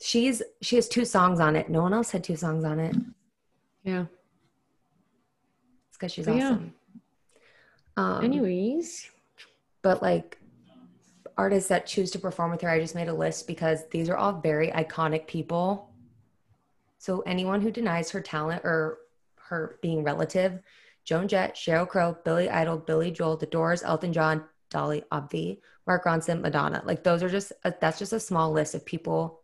she's 0.00 0.42
she 0.62 0.76
has 0.76 0.88
two 0.88 1.04
songs 1.04 1.40
on 1.40 1.56
it. 1.56 1.68
No 1.68 1.82
one 1.82 1.92
else 1.92 2.10
had 2.10 2.24
two 2.24 2.36
songs 2.36 2.64
on 2.64 2.78
it. 2.80 2.94
Yeah. 3.82 4.06
It's 5.88 5.96
because 5.96 6.12
she's 6.12 6.28
awesome. 6.28 6.74
Yeah. 7.96 8.04
Um, 8.16 8.24
Anyways, 8.24 9.10
but 9.82 10.02
like 10.02 10.38
artists 11.38 11.68
that 11.68 11.86
choose 11.86 12.10
to 12.10 12.18
perform 12.18 12.50
with 12.50 12.60
her, 12.60 12.68
I 12.68 12.80
just 12.80 12.94
made 12.94 13.08
a 13.08 13.14
list 13.14 13.46
because 13.46 13.88
these 13.90 14.08
are 14.08 14.16
all 14.16 14.40
very 14.40 14.68
iconic 14.70 15.26
people. 15.26 15.90
So 16.98 17.20
anyone 17.20 17.60
who 17.60 17.70
denies 17.70 18.10
her 18.10 18.20
talent 18.20 18.62
or 18.64 18.98
her 19.36 19.78
being 19.80 20.02
relative, 20.02 20.60
Joan 21.04 21.28
Jett, 21.28 21.54
Sheryl 21.54 21.88
Crow, 21.88 22.16
Billy 22.24 22.50
Idol, 22.50 22.78
Billy 22.78 23.10
Joel, 23.10 23.36
The 23.36 23.46
Doors, 23.46 23.82
Elton 23.82 24.12
John, 24.12 24.44
Dolly 24.70 25.04
Obvi, 25.12 25.60
Mark 25.86 26.04
Ronson, 26.04 26.40
Madonna. 26.40 26.82
Like 26.84 27.04
those 27.04 27.22
are 27.22 27.28
just 27.28 27.52
a, 27.64 27.72
that's 27.80 27.98
just 27.98 28.12
a 28.12 28.20
small 28.20 28.50
list 28.50 28.74
of 28.74 28.84
people 28.84 29.40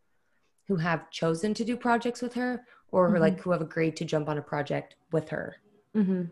who 0.73 0.76
have 0.79 1.11
chosen 1.11 1.52
to 1.52 1.67
do 1.67 1.76
projects 1.76 2.23
with 2.23 2.33
her 2.33 2.64
or 2.93 3.11
Mhm. 3.11 3.21
like 3.21 3.38
who 3.41 3.50
have 3.50 3.61
agreed 3.61 3.95
to 3.95 4.07
jump 4.07 4.26
on 4.26 4.38
a 4.38 4.43
project 4.43 4.97
with 5.12 5.29
her. 5.29 5.57
Mm-hmm. 5.95 6.23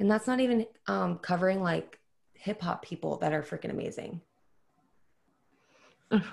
And 0.00 0.10
that's 0.10 0.26
not 0.26 0.40
even 0.40 0.66
um, 0.88 1.18
covering 1.18 1.62
like 1.62 2.00
hip 2.34 2.60
hop 2.60 2.82
people 2.82 3.18
that 3.18 3.32
are 3.32 3.42
freaking 3.42 3.70
amazing. 3.70 4.20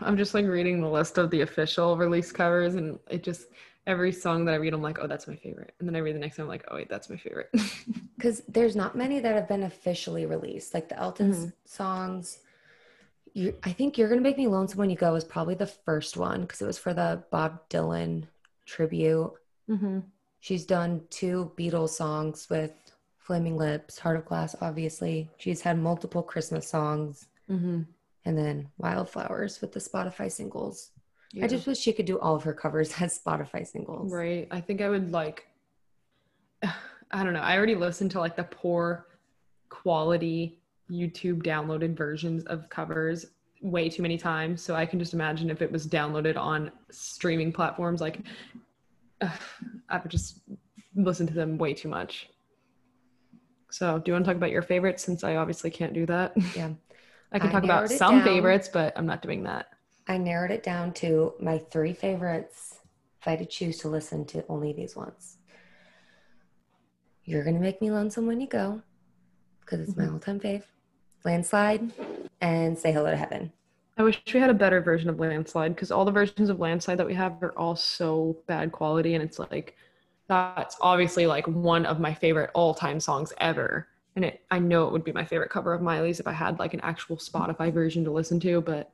I'm 0.02 0.18
just 0.18 0.34
like 0.34 0.48
reading 0.48 0.82
the 0.82 0.90
list 0.90 1.20
of 1.20 1.30
the 1.30 1.42
official 1.42 1.98
release 1.98 2.32
covers, 2.32 2.74
and 2.74 2.98
it 3.12 3.22
just 3.22 3.50
every 3.86 4.12
song 4.12 4.44
that 4.46 4.54
I 4.54 4.58
read, 4.58 4.74
I'm 4.74 4.82
like, 4.82 4.98
oh, 5.00 5.06
that's 5.06 5.28
my 5.28 5.36
favorite. 5.36 5.76
And 5.78 5.88
then 5.88 5.96
I 5.96 6.00
read 6.00 6.16
the 6.16 6.20
next 6.20 6.40
one, 6.40 6.46
I'm 6.46 6.50
like, 6.50 6.66
oh 6.72 6.78
wait, 6.78 6.90
that's 6.90 7.10
my 7.12 7.18
favorite. 7.18 7.52
Because 8.18 8.42
there's 8.48 8.76
not 8.76 8.96
many 8.98 9.20
that 9.20 9.36
have 9.36 9.48
been 9.48 9.62
officially 9.62 10.26
released, 10.26 10.74
like 10.74 10.90
the 10.90 10.98
Elton 10.98 11.32
Mhm. 11.32 11.54
songs. 11.66 12.40
You, 13.38 13.54
I 13.64 13.72
think 13.72 13.98
"You're 13.98 14.10
Gonna 14.10 14.22
Make 14.22 14.38
Me 14.38 14.48
Lonesome 14.48 14.80
When 14.80 14.90
You 14.90 14.96
Go" 14.96 15.14
was 15.14 15.24
probably 15.24 15.54
the 15.54 15.68
first 15.68 16.18
one 16.18 16.42
because 16.42 16.60
it 16.62 16.66
was 16.66 16.80
for 16.80 16.94
the 16.94 17.24
Bob 17.30 17.70
Dylan 17.70 18.24
tribute. 18.66 19.32
mm-hmm. 19.70 20.00
She's 20.40 20.66
done 20.66 21.02
two 21.10 21.52
Beatles 21.58 21.90
songs 21.90 22.48
with 22.50 22.72
Flaming 23.20 23.56
Lips, 23.58 24.00
Heart 24.00 24.18
of 24.18 24.26
Glass, 24.26 24.56
obviously. 24.62 25.30
She's 25.38 25.62
had 25.62 25.78
multiple 25.78 26.24
Christmas 26.24 26.68
songs, 26.68 27.28
Mm-hmm. 27.50 27.82
and 28.26 28.38
then 28.38 28.70
Wildflowers 28.78 29.62
with 29.62 29.72
the 29.72 29.80
Spotify 29.80 30.32
singles. 30.32 30.92
Yeah. 31.32 31.46
I 31.46 31.48
just 31.48 31.68
wish 31.68 31.78
she 31.78 31.94
could 31.94 32.06
do 32.08 32.20
all 32.20 32.36
of 32.36 32.44
her 32.44 32.54
covers 32.54 32.92
as 33.02 33.20
Spotify 33.20 33.66
singles. 33.68 34.12
Right. 34.12 34.48
I 34.50 34.62
think 34.62 34.82
I 34.82 34.90
would 34.90 35.12
like 35.12 35.46
I 36.64 37.24
don't 37.24 37.34
know. 37.34 37.40
I 37.42 37.56
already 37.56 37.76
listened 37.76 38.12
to 38.12 38.20
like 38.20 38.36
the 38.36 38.44
poor 38.46 39.06
quality 39.70 40.57
YouTube 40.92 41.44
downloaded 41.44 41.96
versions 41.98 42.44
of 42.46 42.70
covers 42.70 43.26
way 43.62 43.90
too 43.90 44.02
many 44.02 44.18
times. 44.18 44.62
So 44.62 44.76
I 44.76 44.86
can 44.86 45.00
just 45.00 45.14
imagine 45.14 45.50
if 45.50 45.62
it 45.62 45.72
was 45.72 45.88
downloaded 45.88 46.38
on 46.38 46.72
streaming 46.92 47.52
platforms, 47.52 48.02
like 48.02 48.20
I 49.22 49.98
would 50.02 50.12
just 50.12 50.42
listen 50.96 51.26
to 51.28 51.34
them 51.34 51.58
way 51.58 51.74
too 51.74 51.90
much. 51.90 52.30
So 53.72 53.98
do 54.00 54.04
you 54.10 54.14
want 54.14 54.26
to 54.26 54.30
talk 54.30 54.38
about 54.38 54.52
your 54.52 54.62
favorites 54.62 55.04
since 55.04 55.24
I 55.24 55.36
obviously 55.36 55.70
can't 55.70 55.94
do 55.94 56.06
that? 56.06 56.34
Yeah. 56.56 56.70
I 57.32 57.40
can 57.40 57.50
I 57.50 57.52
talk 57.52 57.64
about 57.66 57.90
some 57.90 58.20
down. 58.20 58.24
favorites, 58.24 58.70
but 58.72 58.94
I'm 58.98 59.06
not 59.06 59.22
doing 59.22 59.44
that. 59.44 59.68
I 60.08 60.18
narrowed 60.18 60.52
it 60.52 60.64
down 60.64 60.94
to 60.94 61.34
my 61.42 61.58
three 61.58 61.92
favorites 61.92 62.80
if 63.20 63.28
I 63.28 63.32
had 63.32 63.40
to 63.40 63.46
choose 63.46 63.80
to 63.80 63.90
listen 63.90 64.24
to 64.28 64.46
only 64.48 64.72
these 64.72 64.96
ones. 64.96 65.38
You're 67.26 67.44
Gonna 67.44 67.60
Make 67.60 67.82
Me 67.82 67.92
Lonesome 67.92 68.26
When 68.28 68.40
You 68.40 68.48
Go, 68.48 68.82
because 69.60 69.82
it's 69.82 69.98
my 69.98 70.06
Mhm. 70.06 70.14
all 70.14 70.20
time 70.20 70.40
fave. 70.40 70.64
Landslide 71.24 71.92
and 72.42 72.78
Say 72.78 72.92
Hello 72.92 73.12
to 73.12 73.18
Heaven. 73.18 73.52
I 73.98 74.04
wish 74.04 74.22
we 74.32 74.40
had 74.40 74.50
a 74.50 74.54
better 74.54 74.80
version 74.80 75.10
of 75.10 75.20
Landslide 75.20 75.74
because 75.74 75.92
all 75.92 76.06
the 76.06 76.12
versions 76.12 76.50
of 76.50 76.60
Landslide 76.60 77.00
that 77.00 77.08
we 77.08 77.16
have 77.16 77.42
are 77.42 77.58
all 77.58 77.76
so 77.76 78.38
bad 78.48 78.72
quality, 78.72 79.16
and 79.16 79.24
it's 79.24 79.40
like 79.40 79.76
that's 80.28 80.78
obviously 80.82 81.26
like 81.26 81.48
one 81.48 81.86
of 81.86 82.00
my 82.00 82.14
favorite 82.14 82.52
all-time 82.54 83.00
songs 83.00 83.34
ever. 83.40 83.88
And 84.16 84.26
it, 84.26 84.42
I 84.52 84.60
know 84.60 84.86
it 84.86 84.92
would 84.92 85.04
be 85.04 85.12
my 85.12 85.24
favorite 85.24 85.50
cover 85.50 85.74
of 85.74 85.82
Miley's 85.82 86.20
if 86.20 86.28
I 86.28 86.34
had 86.34 86.60
like 86.60 86.74
an 86.74 86.82
actual 86.82 87.18
Spotify 87.18 87.72
version 87.72 88.04
to 88.04 88.12
listen 88.12 88.40
to, 88.42 88.62
but 88.62 88.92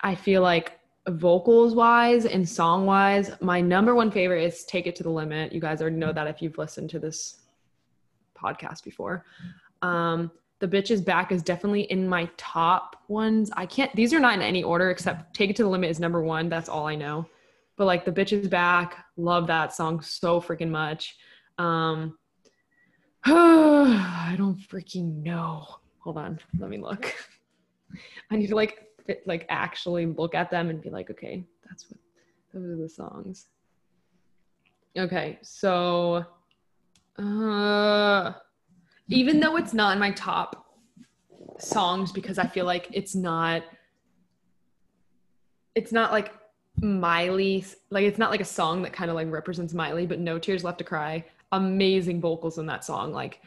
I 0.00 0.14
feel 0.14 0.42
like 0.42 0.78
vocals 1.08 1.74
wise 1.74 2.26
and 2.26 2.48
song 2.48 2.86
wise, 2.86 3.30
my 3.40 3.60
number 3.60 3.94
one 3.94 4.10
favorite 4.10 4.42
is 4.42 4.64
Take 4.64 4.86
It 4.86 4.96
to 4.96 5.02
the 5.02 5.10
Limit. 5.10 5.52
You 5.52 5.60
guys 5.60 5.80
already 5.80 5.96
know 5.96 6.12
that 6.12 6.26
if 6.26 6.42
you've 6.42 6.58
listened 6.58 6.90
to 6.90 6.98
this 6.98 7.42
podcast 8.36 8.84
before. 8.84 9.24
Um, 9.82 10.30
the 10.58 10.68
bitch 10.68 10.90
is 10.90 11.00
back 11.00 11.32
is 11.32 11.42
definitely 11.42 11.82
in 11.82 12.08
my 12.08 12.28
top 12.36 12.96
ones. 13.08 13.50
I 13.56 13.66
can't, 13.66 13.94
these 13.94 14.14
are 14.14 14.20
not 14.20 14.34
in 14.34 14.42
any 14.42 14.62
order 14.62 14.90
except 14.90 15.34
Take 15.34 15.50
It 15.50 15.56
to 15.56 15.62
the 15.64 15.68
Limit 15.68 15.90
is 15.90 16.00
number 16.00 16.22
one. 16.22 16.48
That's 16.48 16.68
all 16.68 16.86
I 16.86 16.94
know. 16.94 17.26
But 17.76 17.84
like 17.84 18.04
the 18.04 18.12
bitch 18.12 18.32
is 18.32 18.48
back, 18.48 19.04
love 19.16 19.46
that 19.48 19.74
song 19.74 20.00
so 20.00 20.40
freaking 20.40 20.70
much. 20.70 21.16
Um, 21.58 22.16
I 23.24 24.34
don't 24.38 24.58
freaking 24.58 25.22
know. 25.22 25.66
Hold 25.98 26.16
on, 26.18 26.38
let 26.58 26.70
me 26.70 26.78
look. 26.78 27.12
I 28.30 28.36
need 28.36 28.48
to 28.48 28.56
like 28.56 28.88
fit, 29.06 29.26
like 29.26 29.44
actually 29.48 30.06
look 30.06 30.34
at 30.34 30.50
them 30.50 30.70
and 30.70 30.80
be 30.80 30.90
like, 30.90 31.10
okay, 31.10 31.44
that's 31.68 31.90
what 31.90 31.98
those 32.54 32.70
are 32.70 32.82
the 32.82 32.88
songs. 32.88 33.46
Okay, 34.96 35.38
so 35.42 36.24
uh 37.18 38.32
even 39.08 39.40
though 39.40 39.56
it's 39.56 39.72
not 39.74 39.92
in 39.92 39.98
my 39.98 40.10
top 40.12 40.66
songs 41.58 42.12
because 42.12 42.38
I 42.38 42.46
feel 42.46 42.66
like 42.66 42.88
it's 42.92 43.14
not 43.14 43.62
it's 45.74 45.92
not 45.92 46.12
like 46.12 46.32
Miley 46.82 47.64
like 47.90 48.04
it's 48.04 48.18
not 48.18 48.30
like 48.30 48.40
a 48.40 48.44
song 48.46 48.82
that 48.82 48.92
kind 48.92 49.10
of 49.10 49.14
like 49.14 49.30
represents 49.30 49.72
Miley 49.72 50.06
but 50.06 50.18
No 50.18 50.38
Tears 50.38 50.64
Left 50.64 50.78
to 50.78 50.84
Cry 50.84 51.24
amazing 51.52 52.20
vocals 52.20 52.58
in 52.58 52.66
that 52.66 52.84
song 52.84 53.12
like 53.12 53.40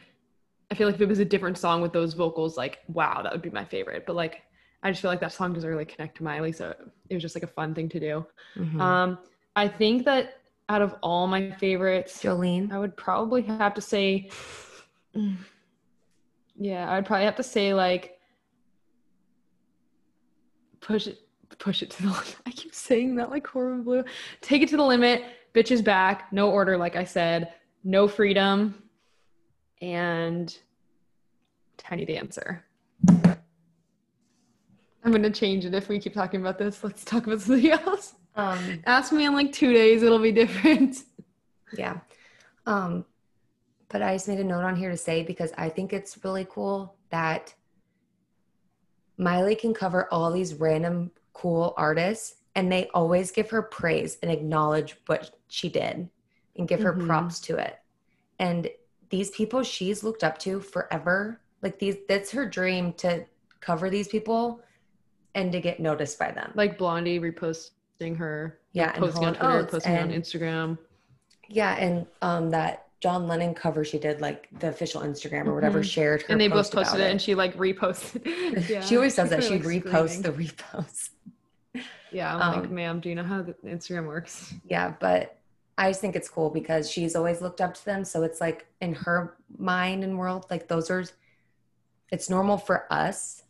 I 0.70 0.74
feel 0.74 0.86
like 0.86 0.96
if 0.96 1.00
it 1.02 1.08
was 1.08 1.18
a 1.18 1.24
different 1.24 1.58
song 1.58 1.80
with 1.82 1.92
those 1.92 2.14
vocals 2.14 2.56
like 2.56 2.78
wow 2.88 3.22
that 3.22 3.32
would 3.32 3.42
be 3.42 3.50
my 3.50 3.64
favorite 3.64 4.04
but 4.06 4.16
like 4.16 4.42
I 4.82 4.90
just 4.90 5.02
feel 5.02 5.10
like 5.10 5.20
that 5.20 5.32
song 5.32 5.52
doesn't 5.52 5.68
really 5.68 5.84
connect 5.84 6.16
to 6.16 6.24
Miley 6.24 6.52
so 6.52 6.74
it 7.08 7.14
was 7.14 7.22
just 7.22 7.36
like 7.36 7.44
a 7.44 7.48
fun 7.48 7.74
thing 7.74 7.88
to 7.90 8.00
do 8.00 8.26
Mhm. 8.56 8.80
um 8.80 9.18
I 9.54 9.68
think 9.68 10.04
that 10.06 10.38
out 10.68 10.82
of 10.82 10.94
all 11.02 11.26
my 11.26 11.50
favorites 11.52 12.22
Jolene. 12.22 12.72
I 12.72 12.78
would 12.78 12.96
probably 12.96 13.42
have 13.42 13.74
to 13.74 13.80
say. 13.80 14.30
yeah, 16.56 16.90
I'd 16.92 17.06
probably 17.06 17.24
have 17.24 17.36
to 17.36 17.42
say 17.42 17.74
like, 17.74 18.18
push 20.80 21.06
it, 21.06 21.18
push 21.58 21.82
it 21.82 21.90
to 21.90 22.02
the 22.02 22.08
limit. 22.10 22.36
I 22.46 22.50
keep 22.50 22.74
saying 22.74 23.16
that 23.16 23.30
like 23.30 23.44
Corbin 23.44 23.82
Bleu. 23.82 24.04
Take 24.40 24.62
it 24.62 24.68
to 24.70 24.76
the 24.76 24.84
limit. 24.84 25.24
Bitches 25.54 25.82
back. 25.82 26.32
No 26.32 26.50
order, 26.50 26.76
like 26.76 26.96
I 26.96 27.04
said. 27.04 27.52
No 27.82 28.06
freedom. 28.06 28.82
And 29.82 30.56
Tiny 31.76 32.04
Dancer. 32.04 32.64
I'm 35.02 35.12
gonna 35.12 35.30
change 35.30 35.64
it 35.64 35.74
if 35.74 35.88
we 35.88 35.98
keep 35.98 36.12
talking 36.12 36.40
about 36.40 36.58
this. 36.58 36.84
Let's 36.84 37.04
talk 37.04 37.26
about 37.26 37.40
something 37.40 37.70
else. 37.86 38.14
Um, 38.36 38.82
Ask 38.84 39.12
me 39.12 39.24
in 39.24 39.32
like 39.34 39.52
two 39.52 39.72
days, 39.72 40.02
it'll 40.02 40.18
be 40.18 40.30
different. 40.32 40.98
yeah. 41.76 41.98
Um, 42.66 43.04
but 43.90 44.02
I 44.02 44.14
just 44.14 44.28
made 44.28 44.38
a 44.40 44.44
note 44.44 44.62
on 44.64 44.76
here 44.76 44.90
to 44.90 44.96
say 44.96 45.22
because 45.22 45.52
I 45.58 45.68
think 45.68 45.92
it's 45.92 46.24
really 46.24 46.46
cool 46.48 46.94
that 47.10 47.54
Miley 49.18 49.54
can 49.56 49.74
cover 49.74 50.08
all 50.12 50.30
these 50.32 50.54
random 50.54 51.10
cool 51.32 51.74
artists 51.76 52.36
and 52.54 52.70
they 52.70 52.88
always 52.94 53.30
give 53.30 53.50
her 53.50 53.62
praise 53.62 54.16
and 54.22 54.30
acknowledge 54.30 54.96
what 55.06 55.36
she 55.48 55.68
did 55.68 56.08
and 56.56 56.68
give 56.68 56.80
her 56.82 56.92
Mhm. 56.94 57.06
props 57.06 57.40
to 57.40 57.56
it. 57.56 57.78
And 58.38 58.70
these 59.10 59.30
people 59.30 59.62
she's 59.62 60.02
looked 60.02 60.24
up 60.24 60.38
to 60.38 60.60
forever, 60.60 61.40
like 61.62 61.78
these 61.78 61.96
that's 62.08 62.30
her 62.30 62.46
dream 62.46 62.92
to 62.94 63.26
cover 63.60 63.90
these 63.90 64.08
people 64.08 64.60
and 65.34 65.52
to 65.52 65.60
get 65.60 65.80
noticed 65.80 66.18
by 66.18 66.30
them. 66.30 66.52
like 66.54 66.78
Blondie 66.78 67.20
reposting 67.20 68.16
her, 68.16 68.58
Yeah, 68.72 68.90
and 68.94 68.98
posting 69.04 69.22
on 69.24 69.28
and 69.28 69.36
Twitter, 69.36 69.58
Oates 69.58 69.70
posting 69.72 69.96
on 69.96 70.10
Instagram. 70.10 70.78
Yeah, 71.48 71.74
and 71.74 72.06
um 72.22 72.50
that 72.50 72.86
John 73.00 73.26
Lennon 73.26 73.54
cover 73.54 73.84
she 73.84 73.98
did, 73.98 74.20
like 74.20 74.48
the 74.60 74.68
official 74.68 75.00
Instagram 75.00 75.46
or 75.46 75.54
whatever, 75.54 75.80
Mhm. 75.80 75.90
shared 75.90 76.22
her. 76.22 76.32
And 76.32 76.40
they 76.40 76.48
both 76.48 76.70
posted 76.70 77.00
it, 77.00 77.10
and 77.10 77.20
she 77.20 77.34
like 77.34 77.56
reposted. 77.56 78.24
yeah, 78.68 78.82
she 78.82 78.96
always 78.96 79.16
does 79.16 79.30
that. 79.30 79.42
She 79.42 79.58
like, 79.58 79.62
reposts 79.62 80.18
screaming. 80.18 80.22
the 80.22 80.32
reposts. 80.32 81.10
Yeah, 82.12 82.34
I'm 82.34 82.56
like, 82.56 82.68
um, 82.68 82.74
ma'am, 82.74 82.98
do 82.98 83.08
you 83.08 83.14
know 83.14 83.22
how 83.22 83.40
the 83.40 83.52
Instagram 83.64 84.06
works? 84.06 84.52
Yeah, 84.68 84.94
but 84.98 85.38
I 85.78 85.90
just 85.90 86.00
think 86.00 86.16
it's 86.16 86.28
cool 86.28 86.50
because 86.50 86.90
she's 86.90 87.14
always 87.14 87.40
looked 87.40 87.60
up 87.60 87.72
to 87.74 87.84
them. 87.84 88.04
So 88.04 88.24
it's 88.24 88.40
like 88.40 88.66
in 88.80 88.94
her 88.94 89.36
mind 89.56 90.02
and 90.02 90.18
world, 90.18 90.44
like 90.50 90.66
those 90.66 90.90
are, 90.90 91.04
it's 92.10 92.28
normal 92.28 92.58
for 92.58 92.92
us, 92.92 93.44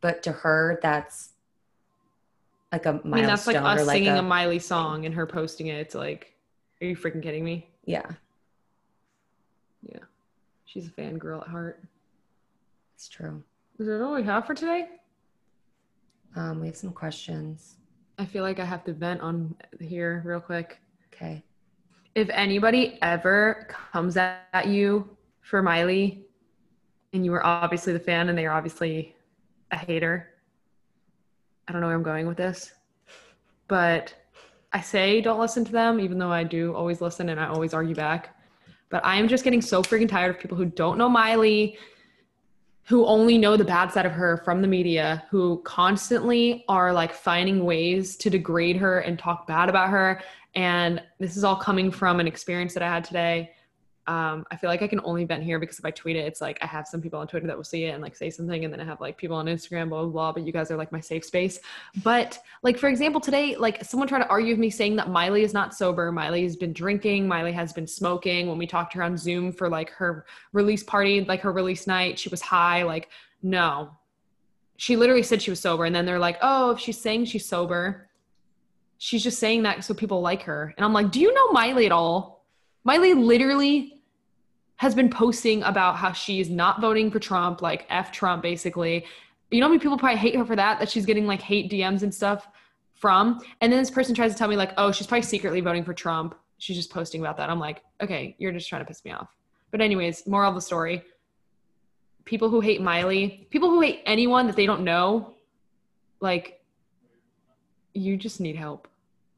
but 0.00 0.22
to 0.22 0.30
her, 0.30 0.78
that's 0.82 1.30
like 2.70 2.86
a 2.86 2.92
milestone 2.92 3.12
I 3.12 3.16
mean, 3.16 3.26
that's 3.26 3.46
like 3.48 3.56
us 3.56 3.86
like 3.86 3.96
singing 3.96 4.16
a, 4.16 4.20
a, 4.20 4.22
Miley 4.22 4.60
song 4.60 5.04
and 5.04 5.12
her 5.12 5.26
posting 5.26 5.66
it. 5.66 5.80
It's 5.80 5.96
like, 5.96 6.32
are 6.80 6.86
you 6.86 6.96
freaking 6.96 7.22
kidding 7.22 7.44
me? 7.44 7.68
yeah, 7.84 8.08
She's 10.66 10.86
a 10.88 10.90
fangirl 10.90 11.40
at 11.42 11.48
heart. 11.48 11.82
it's 12.94 13.08
true. 13.08 13.42
Is 13.78 13.86
that 13.86 14.02
all 14.02 14.14
we 14.14 14.22
have 14.24 14.46
for 14.46 14.54
today? 14.54 14.88
Um, 16.34 16.60
we 16.60 16.66
have 16.66 16.76
some 16.76 16.92
questions. 16.92 17.76
I 18.18 18.24
feel 18.26 18.42
like 18.42 18.58
I 18.58 18.64
have 18.64 18.84
to 18.84 18.92
vent 18.92 19.20
on 19.20 19.54
here 19.80 20.22
real 20.24 20.40
quick. 20.40 20.78
Okay. 21.14 21.42
if 22.14 22.28
anybody 22.30 22.98
ever 23.00 23.66
comes 23.68 24.16
at 24.18 24.66
you 24.66 25.08
for 25.40 25.62
Miley 25.62 26.26
and 27.14 27.24
you 27.24 27.30
were 27.30 27.44
obviously 27.44 27.92
the 27.94 28.00
fan 28.00 28.28
and 28.28 28.36
they 28.36 28.44
are 28.44 28.54
obviously 28.56 29.14
a 29.70 29.76
hater, 29.76 30.28
I 31.66 31.72
don't 31.72 31.80
know 31.80 31.86
where 31.86 31.96
I'm 31.96 32.02
going 32.02 32.26
with 32.26 32.36
this, 32.36 32.72
but 33.66 34.14
I 34.72 34.80
say 34.82 35.20
don't 35.22 35.40
listen 35.40 35.64
to 35.64 35.72
them, 35.72 36.00
even 36.00 36.18
though 36.18 36.32
I 36.32 36.44
do 36.44 36.74
always 36.74 37.00
listen 37.00 37.28
and 37.30 37.40
I 37.40 37.46
always 37.46 37.72
argue 37.72 37.94
back. 37.94 38.35
But 38.88 39.04
I 39.04 39.16
am 39.16 39.28
just 39.28 39.44
getting 39.44 39.62
so 39.62 39.82
freaking 39.82 40.08
tired 40.08 40.34
of 40.34 40.40
people 40.40 40.56
who 40.56 40.66
don't 40.66 40.98
know 40.98 41.08
Miley, 41.08 41.76
who 42.84 43.04
only 43.06 43.36
know 43.36 43.56
the 43.56 43.64
bad 43.64 43.92
side 43.92 44.06
of 44.06 44.12
her 44.12 44.36
from 44.44 44.62
the 44.62 44.68
media, 44.68 45.24
who 45.30 45.60
constantly 45.64 46.64
are 46.68 46.92
like 46.92 47.12
finding 47.12 47.64
ways 47.64 48.16
to 48.18 48.30
degrade 48.30 48.76
her 48.76 49.00
and 49.00 49.18
talk 49.18 49.46
bad 49.46 49.68
about 49.68 49.90
her 49.90 50.22
And 50.56 51.02
this 51.20 51.36
is 51.36 51.44
all 51.44 51.56
coming 51.56 51.90
from 51.90 52.18
an 52.18 52.26
experience 52.26 52.72
that 52.74 52.82
I 52.82 52.88
had 52.88 53.04
today. 53.04 53.50
Um, 54.08 54.46
I 54.50 54.56
feel 54.56 54.70
like 54.70 54.82
I 54.82 54.86
can 54.86 55.00
only 55.02 55.24
vent 55.24 55.42
here 55.42 55.58
because 55.58 55.78
if 55.78 55.84
I 55.84 55.90
tweet 55.90 56.16
it, 56.16 56.20
it's 56.20 56.40
like 56.40 56.58
I 56.62 56.66
have 56.66 56.86
some 56.86 57.00
people 57.00 57.18
on 57.18 57.26
Twitter 57.26 57.46
that 57.48 57.56
will 57.56 57.64
see 57.64 57.86
it 57.86 57.90
and 57.90 58.02
like 58.02 58.14
say 58.14 58.30
something, 58.30 58.64
and 58.64 58.72
then 58.72 58.80
I 58.80 58.84
have 58.84 59.00
like 59.00 59.16
people 59.16 59.36
on 59.36 59.46
Instagram, 59.46 59.88
blah 59.88 60.02
blah 60.02 60.10
blah. 60.10 60.32
But 60.32 60.44
you 60.44 60.52
guys 60.52 60.70
are 60.70 60.76
like 60.76 60.92
my 60.92 61.00
safe 61.00 61.24
space. 61.24 61.58
But 62.04 62.38
like 62.62 62.78
for 62.78 62.88
example, 62.88 63.20
today, 63.20 63.56
like 63.56 63.84
someone 63.84 64.08
tried 64.08 64.22
to 64.22 64.28
argue 64.28 64.52
with 64.52 64.60
me 64.60 64.70
saying 64.70 64.96
that 64.96 65.10
Miley 65.10 65.42
is 65.42 65.52
not 65.52 65.74
sober. 65.74 66.12
Miley 66.12 66.44
has 66.44 66.56
been 66.56 66.72
drinking. 66.72 67.26
Miley 67.26 67.52
has 67.52 67.72
been 67.72 67.86
smoking. 67.86 68.48
When 68.48 68.58
we 68.58 68.66
talked 68.66 68.92
to 68.92 68.98
her 68.98 69.04
on 69.04 69.16
Zoom 69.16 69.52
for 69.52 69.68
like 69.68 69.90
her 69.90 70.24
release 70.52 70.84
party, 70.84 71.24
like 71.24 71.40
her 71.40 71.52
release 71.52 71.86
night, 71.86 72.18
she 72.18 72.28
was 72.28 72.40
high. 72.40 72.84
Like 72.84 73.08
no, 73.42 73.90
she 74.76 74.96
literally 74.96 75.22
said 75.22 75.42
she 75.42 75.50
was 75.50 75.60
sober, 75.60 75.84
and 75.84 75.94
then 75.94 76.06
they're 76.06 76.18
like, 76.18 76.38
oh, 76.42 76.70
if 76.70 76.78
she's 76.78 77.00
saying 77.00 77.24
she's 77.24 77.46
sober, 77.46 78.08
she's 78.98 79.22
just 79.22 79.38
saying 79.38 79.62
that 79.64 79.84
so 79.84 79.94
people 79.94 80.20
like 80.20 80.42
her. 80.42 80.74
And 80.76 80.84
I'm 80.84 80.92
like, 80.92 81.10
do 81.10 81.20
you 81.20 81.32
know 81.32 81.52
Miley 81.52 81.86
at 81.86 81.92
all? 81.92 82.44
Miley 82.84 83.14
literally 83.14 83.95
has 84.76 84.94
been 84.94 85.08
posting 85.08 85.62
about 85.62 85.96
how 85.96 86.12
she's 86.12 86.50
not 86.50 86.80
voting 86.80 87.10
for 87.10 87.18
Trump, 87.18 87.62
like 87.62 87.86
F 87.88 88.12
Trump, 88.12 88.42
basically. 88.42 89.04
You 89.50 89.60
know 89.60 89.66
how 89.66 89.70
many 89.70 89.80
people 89.80 89.96
probably 89.96 90.18
hate 90.18 90.36
her 90.36 90.44
for 90.44 90.56
that, 90.56 90.78
that 90.80 90.90
she's 90.90 91.06
getting 91.06 91.26
like 91.26 91.40
hate 91.40 91.70
DMs 91.70 92.02
and 92.02 92.14
stuff 92.14 92.48
from? 92.92 93.40
And 93.60 93.72
then 93.72 93.78
this 93.78 93.90
person 93.90 94.14
tries 94.14 94.32
to 94.32 94.38
tell 94.38 94.48
me, 94.48 94.56
like, 94.56 94.72
oh, 94.76 94.92
she's 94.92 95.06
probably 95.06 95.22
secretly 95.22 95.60
voting 95.60 95.84
for 95.84 95.94
Trump. 95.94 96.34
She's 96.58 96.76
just 96.76 96.90
posting 96.90 97.20
about 97.20 97.36
that. 97.38 97.48
I'm 97.48 97.58
like, 97.58 97.82
okay, 98.02 98.36
you're 98.38 98.52
just 98.52 98.68
trying 98.68 98.82
to 98.82 98.86
piss 98.86 99.04
me 99.04 99.12
off. 99.12 99.28
But, 99.70 99.80
anyways, 99.80 100.26
moral 100.26 100.50
of 100.50 100.54
the 100.54 100.60
story 100.60 101.02
people 102.26 102.50
who 102.50 102.60
hate 102.60 102.82
Miley, 102.82 103.46
people 103.50 103.70
who 103.70 103.80
hate 103.80 104.02
anyone 104.04 104.46
that 104.48 104.56
they 104.56 104.66
don't 104.66 104.82
know, 104.82 105.34
like, 106.20 106.60
you 107.94 108.16
just 108.16 108.40
need 108.40 108.56
help. 108.56 108.88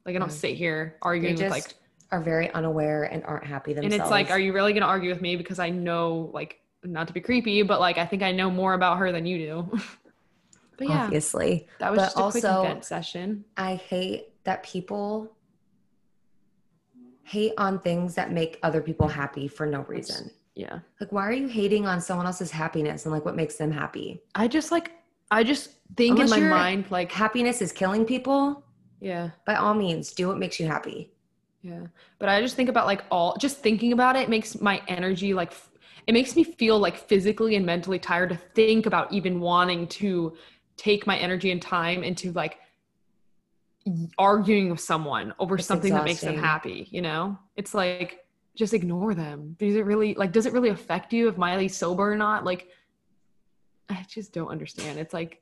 Like, 0.05 0.15
I 0.15 0.19
don't 0.19 0.31
sit 0.31 0.55
here 0.55 0.97
arguing 1.01 1.35
They 1.35 1.43
with 1.43 1.51
like 1.51 1.73
are 2.11 2.21
very 2.21 2.51
unaware 2.51 3.03
and 3.03 3.23
aren't 3.25 3.45
happy 3.45 3.73
themselves. 3.73 3.93
and 3.93 4.01
it's 4.01 4.11
like, 4.11 4.31
are 4.31 4.39
you 4.39 4.53
really 4.53 4.73
going 4.73 4.81
to 4.81 4.87
argue 4.87 5.09
with 5.09 5.21
me 5.21 5.35
because 5.35 5.59
I 5.59 5.69
know, 5.69 6.29
like, 6.33 6.59
not 6.83 7.07
to 7.07 7.13
be 7.13 7.21
creepy, 7.21 7.61
but 7.61 7.79
like, 7.79 7.97
I 7.97 8.05
think 8.05 8.23
I 8.23 8.31
know 8.31 8.49
more 8.49 8.73
about 8.73 8.97
her 8.97 9.11
than 9.11 9.25
you 9.25 9.37
do. 9.37 9.79
but 10.77 10.87
yeah, 10.89 11.03
obviously. 11.03 11.67
that 11.79 11.91
was 11.91 11.99
but 11.99 12.03
just 12.05 12.17
a 12.17 12.31
quick 12.31 12.45
also- 12.45 12.63
vent 12.63 12.85
session. 12.85 13.45
I 13.57 13.75
hate 13.75 14.29
that 14.45 14.63
people 14.63 15.31
hate 17.23 17.53
on 17.57 17.79
things 17.79 18.15
that 18.15 18.31
make 18.31 18.57
other 18.63 18.81
people 18.81 19.07
happy 19.07 19.47
for 19.47 19.65
no 19.67 19.81
reason. 19.81 20.31
Yeah. 20.55 20.79
Like, 20.99 21.11
why 21.11 21.27
are 21.27 21.33
you 21.33 21.47
hating 21.47 21.85
on 21.85 22.01
someone 22.01 22.25
else's 22.25 22.49
happiness 22.49 23.05
and 23.05 23.13
like 23.13 23.23
what 23.23 23.35
makes 23.35 23.55
them 23.55 23.71
happy? 23.71 24.21
I 24.33 24.47
just 24.47 24.71
like, 24.71 24.91
I 25.29 25.43
just 25.43 25.69
think 25.95 26.17
Unless 26.19 26.37
in 26.37 26.49
my 26.49 26.49
mind, 26.49 26.85
like, 26.89 27.11
Happiness 27.11 27.61
is 27.61 27.71
killing 27.71 28.03
people. 28.03 28.63
yeah, 28.99 29.29
By 29.45 29.55
all 29.55 29.75
means, 29.75 30.11
do 30.11 30.27
what 30.27 30.39
makes 30.39 30.59
you 30.59 30.65
happy. 30.65 31.11
Yeah. 31.61 31.81
But 32.19 32.29
I 32.29 32.41
just 32.41 32.55
think 32.55 32.69
about 32.69 32.85
like 32.85 33.03
all, 33.11 33.35
just 33.37 33.57
thinking 33.57 33.91
about 33.93 34.15
it 34.15 34.29
makes 34.29 34.59
my 34.61 34.81
energy 34.87 35.33
like, 35.33 35.53
it 36.07 36.13
makes 36.13 36.35
me 36.35 36.43
feel 36.43 36.79
like 36.79 36.97
physically 36.97 37.55
and 37.55 37.65
mentally 37.65 37.99
tired 37.99 38.29
to 38.29 38.35
think 38.35 38.85
about 38.85 39.11
even 39.13 39.39
wanting 39.39 39.87
to 39.87 40.35
take 40.77 41.05
my 41.05 41.17
energy 41.17 41.51
and 41.51 41.61
time 41.61 42.03
into 42.03 42.31
like 42.31 42.57
arguing 44.17 44.69
with 44.69 44.79
someone 44.79 45.33
over 45.39 45.55
It's 45.55 45.67
something 45.67 45.93
that 45.93 46.05
makes 46.05 46.21
them 46.21 46.37
happy, 46.37 46.87
you 46.91 47.01
know? 47.01 47.37
It's 47.55 47.73
like 47.73 48.25
just 48.55 48.73
ignore 48.73 49.13
them. 49.13 49.55
Does 49.59 49.75
it 49.75 49.85
really 49.85 50.13
like 50.15 50.31
does 50.31 50.45
it 50.45 50.53
really 50.53 50.69
affect 50.69 51.13
you 51.13 51.27
if 51.27 51.37
Miley's 51.37 51.75
sober 51.75 52.11
or 52.11 52.15
not? 52.15 52.45
Like 52.45 52.67
I 53.89 54.05
just 54.07 54.33
don't 54.33 54.49
understand. 54.49 54.99
It's 54.99 55.13
like 55.13 55.41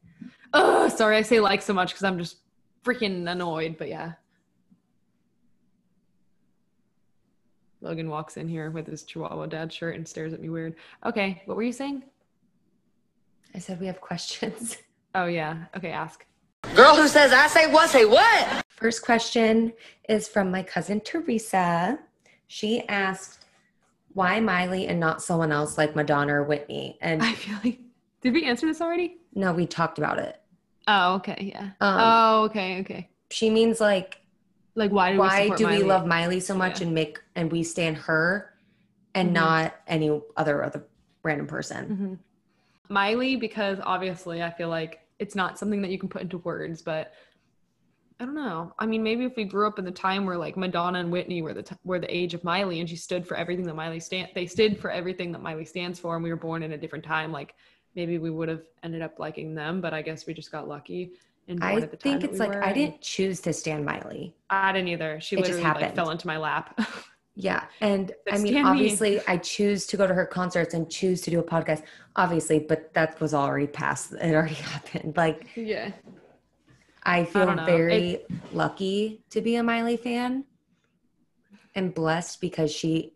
oh 0.53 0.89
sorry 0.89 1.17
I 1.17 1.21
say 1.21 1.39
like 1.39 1.61
so 1.61 1.73
much 1.73 1.89
because 1.89 2.03
I'm 2.03 2.17
just 2.17 2.37
freaking 2.83 3.29
annoyed, 3.29 3.77
but 3.77 3.89
yeah. 3.89 4.13
Logan 7.81 8.09
walks 8.09 8.37
in 8.37 8.47
here 8.47 8.71
with 8.71 8.87
his 8.87 9.03
Chihuahua 9.03 9.45
dad 9.47 9.71
shirt 9.71 9.95
and 9.95 10.07
stares 10.07 10.33
at 10.33 10.41
me 10.41 10.49
weird. 10.49 10.75
Okay, 11.05 11.41
what 11.45 11.57
were 11.57 11.63
you 11.63 11.71
saying? 11.71 12.03
I 13.53 13.59
said 13.59 13.79
we 13.79 13.87
have 13.87 14.01
questions. 14.01 14.77
Oh 15.15 15.25
yeah. 15.25 15.63
Okay, 15.75 15.89
ask. 15.89 16.25
Girl 16.75 16.95
who 16.95 17.07
says 17.07 17.33
I 17.33 17.47
say 17.47 17.71
what 17.71 17.89
say 17.89 18.05
what? 18.05 18.63
First 18.69 19.03
question 19.03 19.73
is 20.07 20.27
from 20.27 20.51
my 20.51 20.61
cousin 20.61 20.99
Teresa. 20.99 21.97
She 22.45 22.87
asked, 22.87 23.45
why 24.13 24.39
Miley 24.39 24.85
and 24.85 24.99
not 24.99 25.23
someone 25.23 25.51
else 25.51 25.75
like 25.75 25.95
Madonna 25.95 26.35
or 26.35 26.43
Whitney? 26.43 26.99
And 27.01 27.23
I 27.23 27.33
feel 27.33 27.57
like 27.63 27.79
did 28.21 28.33
we 28.33 28.43
answer 28.45 28.67
this 28.67 28.79
already? 28.79 29.17
no, 29.33 29.53
we 29.53 29.65
talked 29.65 29.97
about 29.97 30.19
it. 30.19 30.39
Oh, 30.87 31.15
okay, 31.15 31.51
yeah. 31.53 31.71
Um, 31.81 31.99
oh, 31.99 32.43
okay, 32.45 32.79
okay. 32.81 33.09
She 33.29 33.49
means 33.49 33.79
like, 33.79 34.19
Like 34.77 34.91
why 34.91 35.09
do 35.11 35.13
we 35.15 35.19
why 35.19 35.41
support 35.41 35.57
do 35.57 35.67
we 35.67 35.81
love 35.83 36.05
Miley 36.05 36.39
so 36.39 36.55
much 36.55 36.79
Yeah. 36.79 36.85
and 36.85 36.95
make 36.95 37.19
and 37.35 37.51
we 37.51 37.63
stand 37.63 37.97
her 37.97 38.53
and 39.15 39.29
Mhm. 39.29 39.33
not 39.33 39.75
any 39.87 40.21
other 40.37 40.63
other 40.63 40.85
random 41.23 41.47
person? 41.47 41.97
Mhm. 41.97 42.19
Miley 42.89 43.35
because 43.37 43.79
obviously 43.83 44.43
I 44.43 44.51
feel 44.51 44.69
like 44.69 44.99
it's 45.17 45.33
not 45.33 45.57
something 45.57 45.81
that 45.81 45.89
you 45.89 45.97
can 45.97 46.09
put 46.09 46.21
into 46.21 46.37
words, 46.37 46.83
but 46.83 47.11
I 48.19 48.25
don't 48.25 48.35
know. 48.35 48.71
I 48.77 48.85
mean, 48.85 49.01
maybe 49.03 49.25
if 49.25 49.35
we 49.35 49.45
grew 49.45 49.67
up 49.67 49.79
in 49.79 49.85
the 49.85 49.91
time 49.91 50.25
where 50.27 50.37
like 50.37 50.55
Madonna 50.57 50.99
and 50.99 51.11
Whitney 51.11 51.41
were 51.41 51.55
the 51.55 51.63
t- 51.63 51.75
were 51.83 51.99
the 51.99 52.15
age 52.15 52.35
of 52.35 52.43
Miley, 52.43 52.79
and 52.79 52.87
she 52.89 52.95
stood 52.95 53.25
for 53.27 53.35
everything 53.35 53.65
that 53.65 53.75
Miley 53.75 53.99
stand, 53.99 54.29
they 54.35 54.45
stood 54.45 54.77
for 54.77 54.91
everything 54.91 55.31
that 55.31 55.41
Miley 55.41 55.65
stands 55.65 55.99
for, 55.99 56.13
and 56.15 56.23
we 56.23 56.29
were 56.29 56.35
born 56.35 56.61
in 56.61 56.71
a 56.73 56.77
different 56.77 57.03
time. 57.03 57.31
Like 57.31 57.55
maybe 57.95 58.19
we 58.19 58.29
would 58.29 58.47
have 58.49 58.63
ended 58.83 59.01
up 59.01 59.17
liking 59.17 59.55
them, 59.55 59.81
but 59.81 59.91
I 59.93 60.03
guess 60.03 60.27
we 60.27 60.33
just 60.35 60.51
got 60.51 60.67
lucky. 60.67 61.13
I 61.61 61.75
at 61.75 61.91
the 61.91 61.97
time 61.97 62.19
think 62.19 62.23
it's 62.23 62.39
we 62.39 62.45
like 62.45 62.55
I 62.57 62.73
didn't 62.73 63.01
choose 63.01 63.39
to 63.41 63.53
stand 63.53 63.85
Miley. 63.85 64.35
I 64.49 64.71
didn't 64.73 64.89
either. 64.89 65.19
She 65.21 65.35
It 65.37 65.45
just 65.45 65.59
literally 65.59 65.81
like, 65.81 65.95
fell 65.95 66.09
into 66.09 66.27
my 66.27 66.37
lap. 66.37 66.79
Yeah. 67.39 67.65
And 67.81 68.13
I 68.31 68.39
mean, 68.39 68.53
stand 68.53 68.55
me. 68.55 68.63
obviously, 68.63 69.21
I 69.27 69.37
choose 69.37 69.85
to 69.87 69.97
go 69.97 70.07
to 70.07 70.13
her 70.13 70.25
concerts 70.25 70.73
and 70.73 70.89
choose 70.89 71.21
to 71.21 71.29
do 71.29 71.39
a 71.39 71.43
podcast, 71.43 71.83
obviously, 72.15 72.57
but 72.57 72.95
that 72.95 73.21
was 73.21 73.35
already 73.35 73.67
past. 73.67 74.11
It 74.13 74.33
already 74.33 74.55
happened. 74.73 75.15
Like, 75.15 75.47
yeah. 75.55 75.91
I 77.03 77.25
feel 77.25 77.53
know. 77.53 77.63
very 77.63 78.21
lucky 78.51 79.21
to 79.29 79.41
be 79.41 79.55
a 79.55 79.61
Miley 79.61 79.97
fan 79.97 80.45
and 81.75 81.93
blessed 81.93 82.41
because 82.41 82.71
she, 82.73 83.13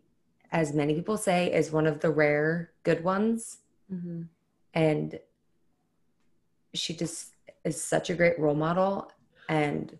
as 0.52 0.72
many 0.72 0.94
people 0.94 1.16
say, 1.16 1.52
is 1.52 1.72
one 1.72 1.88
of 1.88 1.98
the 1.98 2.10
rare 2.10 2.70
good 2.84 3.02
ones. 3.02 3.58
hmm 3.90 4.22
And 4.72 5.18
she 6.74 6.94
just 6.94 7.31
is 7.64 7.82
such 7.82 8.10
a 8.10 8.14
great 8.14 8.38
role 8.38 8.54
model. 8.54 9.10
And 9.48 9.98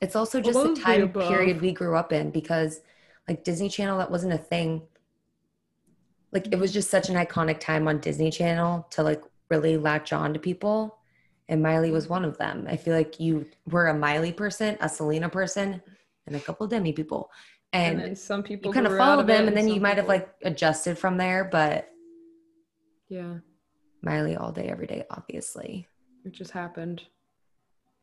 it's 0.00 0.16
also 0.16 0.40
just 0.40 0.58
the 0.58 0.70
of 0.70 0.74
the 0.76 0.82
time 0.82 1.12
period 1.12 1.60
we 1.60 1.72
grew 1.72 1.96
up 1.96 2.12
in 2.12 2.30
because, 2.30 2.80
like, 3.28 3.44
Disney 3.44 3.68
Channel, 3.68 3.98
that 3.98 4.10
wasn't 4.10 4.32
a 4.32 4.38
thing. 4.38 4.82
Like, 6.32 6.48
it 6.52 6.58
was 6.58 6.72
just 6.72 6.90
such 6.90 7.08
an 7.08 7.16
iconic 7.16 7.60
time 7.60 7.86
on 7.88 8.00
Disney 8.00 8.30
Channel 8.30 8.86
to, 8.90 9.02
like, 9.02 9.22
really 9.50 9.76
latch 9.76 10.12
on 10.12 10.34
to 10.34 10.40
people. 10.40 10.98
And 11.48 11.62
Miley 11.62 11.90
was 11.90 12.08
one 12.08 12.24
of 12.24 12.38
them. 12.38 12.66
I 12.68 12.76
feel 12.76 12.94
like 12.94 13.20
you 13.20 13.46
were 13.70 13.88
a 13.88 13.94
Miley 13.94 14.32
person, 14.32 14.76
a 14.80 14.88
Selena 14.88 15.28
person, 15.28 15.80
and 16.26 16.36
a 16.36 16.40
couple 16.40 16.66
Demi 16.66 16.92
people. 16.92 17.30
And, 17.72 18.00
And, 18.00 18.18
some 18.18 18.42
people 18.42 18.70
you 18.70 18.74
kind 18.74 18.86
of 18.86 18.96
followed 18.96 19.26
them, 19.26 19.46
and 19.46 19.56
then 19.56 19.68
you 19.68 19.80
might 19.80 19.96
have, 19.96 20.08
like, 20.08 20.28
adjusted 20.42 20.98
from 20.98 21.16
there. 21.16 21.44
But 21.44 21.90
yeah. 23.08 23.38
Miley 24.04 24.36
all 24.36 24.52
day, 24.52 24.68
every 24.68 24.86
day, 24.86 25.04
obviously. 25.10 25.86
it 26.24 26.32
just 26.32 26.50
happened. 26.50 27.02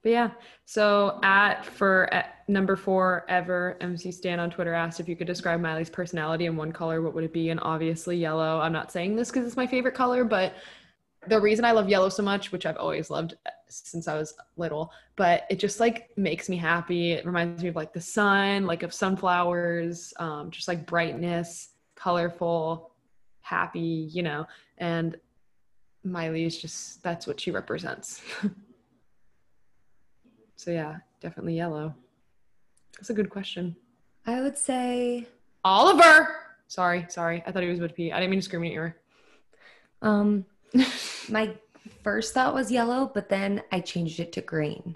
But 0.03 0.11
yeah, 0.11 0.31
so 0.65 1.19
at 1.21 1.63
for 1.63 2.11
at 2.11 2.43
number 2.47 2.75
four 2.75 3.23
ever, 3.29 3.77
MC 3.81 4.11
Stan 4.11 4.39
on 4.39 4.49
Twitter 4.49 4.73
asked 4.73 4.99
if 4.99 5.07
you 5.07 5.15
could 5.15 5.27
describe 5.27 5.61
Miley's 5.61 5.91
personality 5.91 6.47
in 6.47 6.55
one 6.55 6.71
color, 6.71 7.03
what 7.03 7.13
would 7.13 7.23
it 7.23 7.33
be? 7.33 7.49
And 7.49 7.59
obviously 7.61 8.17
yellow. 8.17 8.59
I'm 8.59 8.73
not 8.73 8.91
saying 8.91 9.15
this 9.15 9.29
because 9.29 9.45
it's 9.45 9.55
my 9.55 9.67
favorite 9.67 9.93
color, 9.93 10.23
but 10.23 10.55
the 11.27 11.39
reason 11.39 11.65
I 11.65 11.71
love 11.71 11.87
yellow 11.87 12.09
so 12.09 12.23
much, 12.23 12.51
which 12.51 12.65
I've 12.65 12.77
always 12.77 13.11
loved 13.11 13.35
since 13.69 14.07
I 14.07 14.15
was 14.15 14.33
little, 14.57 14.91
but 15.15 15.45
it 15.51 15.59
just 15.59 15.79
like 15.79 16.09
makes 16.17 16.49
me 16.49 16.57
happy. 16.57 17.11
It 17.11 17.25
reminds 17.25 17.61
me 17.61 17.69
of 17.69 17.75
like 17.75 17.93
the 17.93 18.01
sun, 18.01 18.65
like 18.65 18.81
of 18.81 18.93
sunflowers, 18.93 20.15
um, 20.17 20.49
just 20.49 20.67
like 20.67 20.87
brightness, 20.87 21.69
colorful, 21.95 22.91
happy, 23.41 24.09
you 24.11 24.23
know. 24.23 24.47
And 24.79 25.15
Miley 26.03 26.45
is 26.45 26.57
just 26.57 27.03
that's 27.03 27.27
what 27.27 27.39
she 27.39 27.51
represents. 27.51 28.21
so 30.55 30.71
yeah, 30.71 30.97
definitely 31.19 31.55
yellow. 31.55 31.93
That's 32.93 33.09
a 33.09 33.13
good 33.13 33.29
question. 33.29 33.75
I 34.25 34.41
would 34.41 34.57
say 34.57 35.27
Oliver. 35.63 36.35
Sorry, 36.67 37.05
sorry. 37.09 37.43
I 37.45 37.51
thought 37.51 37.63
he 37.63 37.69
was 37.69 37.79
with 37.79 37.91
I 37.91 37.95
didn't 37.95 38.29
mean 38.29 38.39
to 38.39 38.45
scream 38.45 38.63
in 38.63 38.71
your 38.71 38.95
um 40.01 40.45
my 41.29 41.53
first 42.03 42.33
thought 42.33 42.53
was 42.53 42.71
yellow, 42.71 43.11
but 43.13 43.29
then 43.29 43.61
I 43.71 43.79
changed 43.79 44.19
it 44.19 44.31
to 44.33 44.41
green 44.41 44.95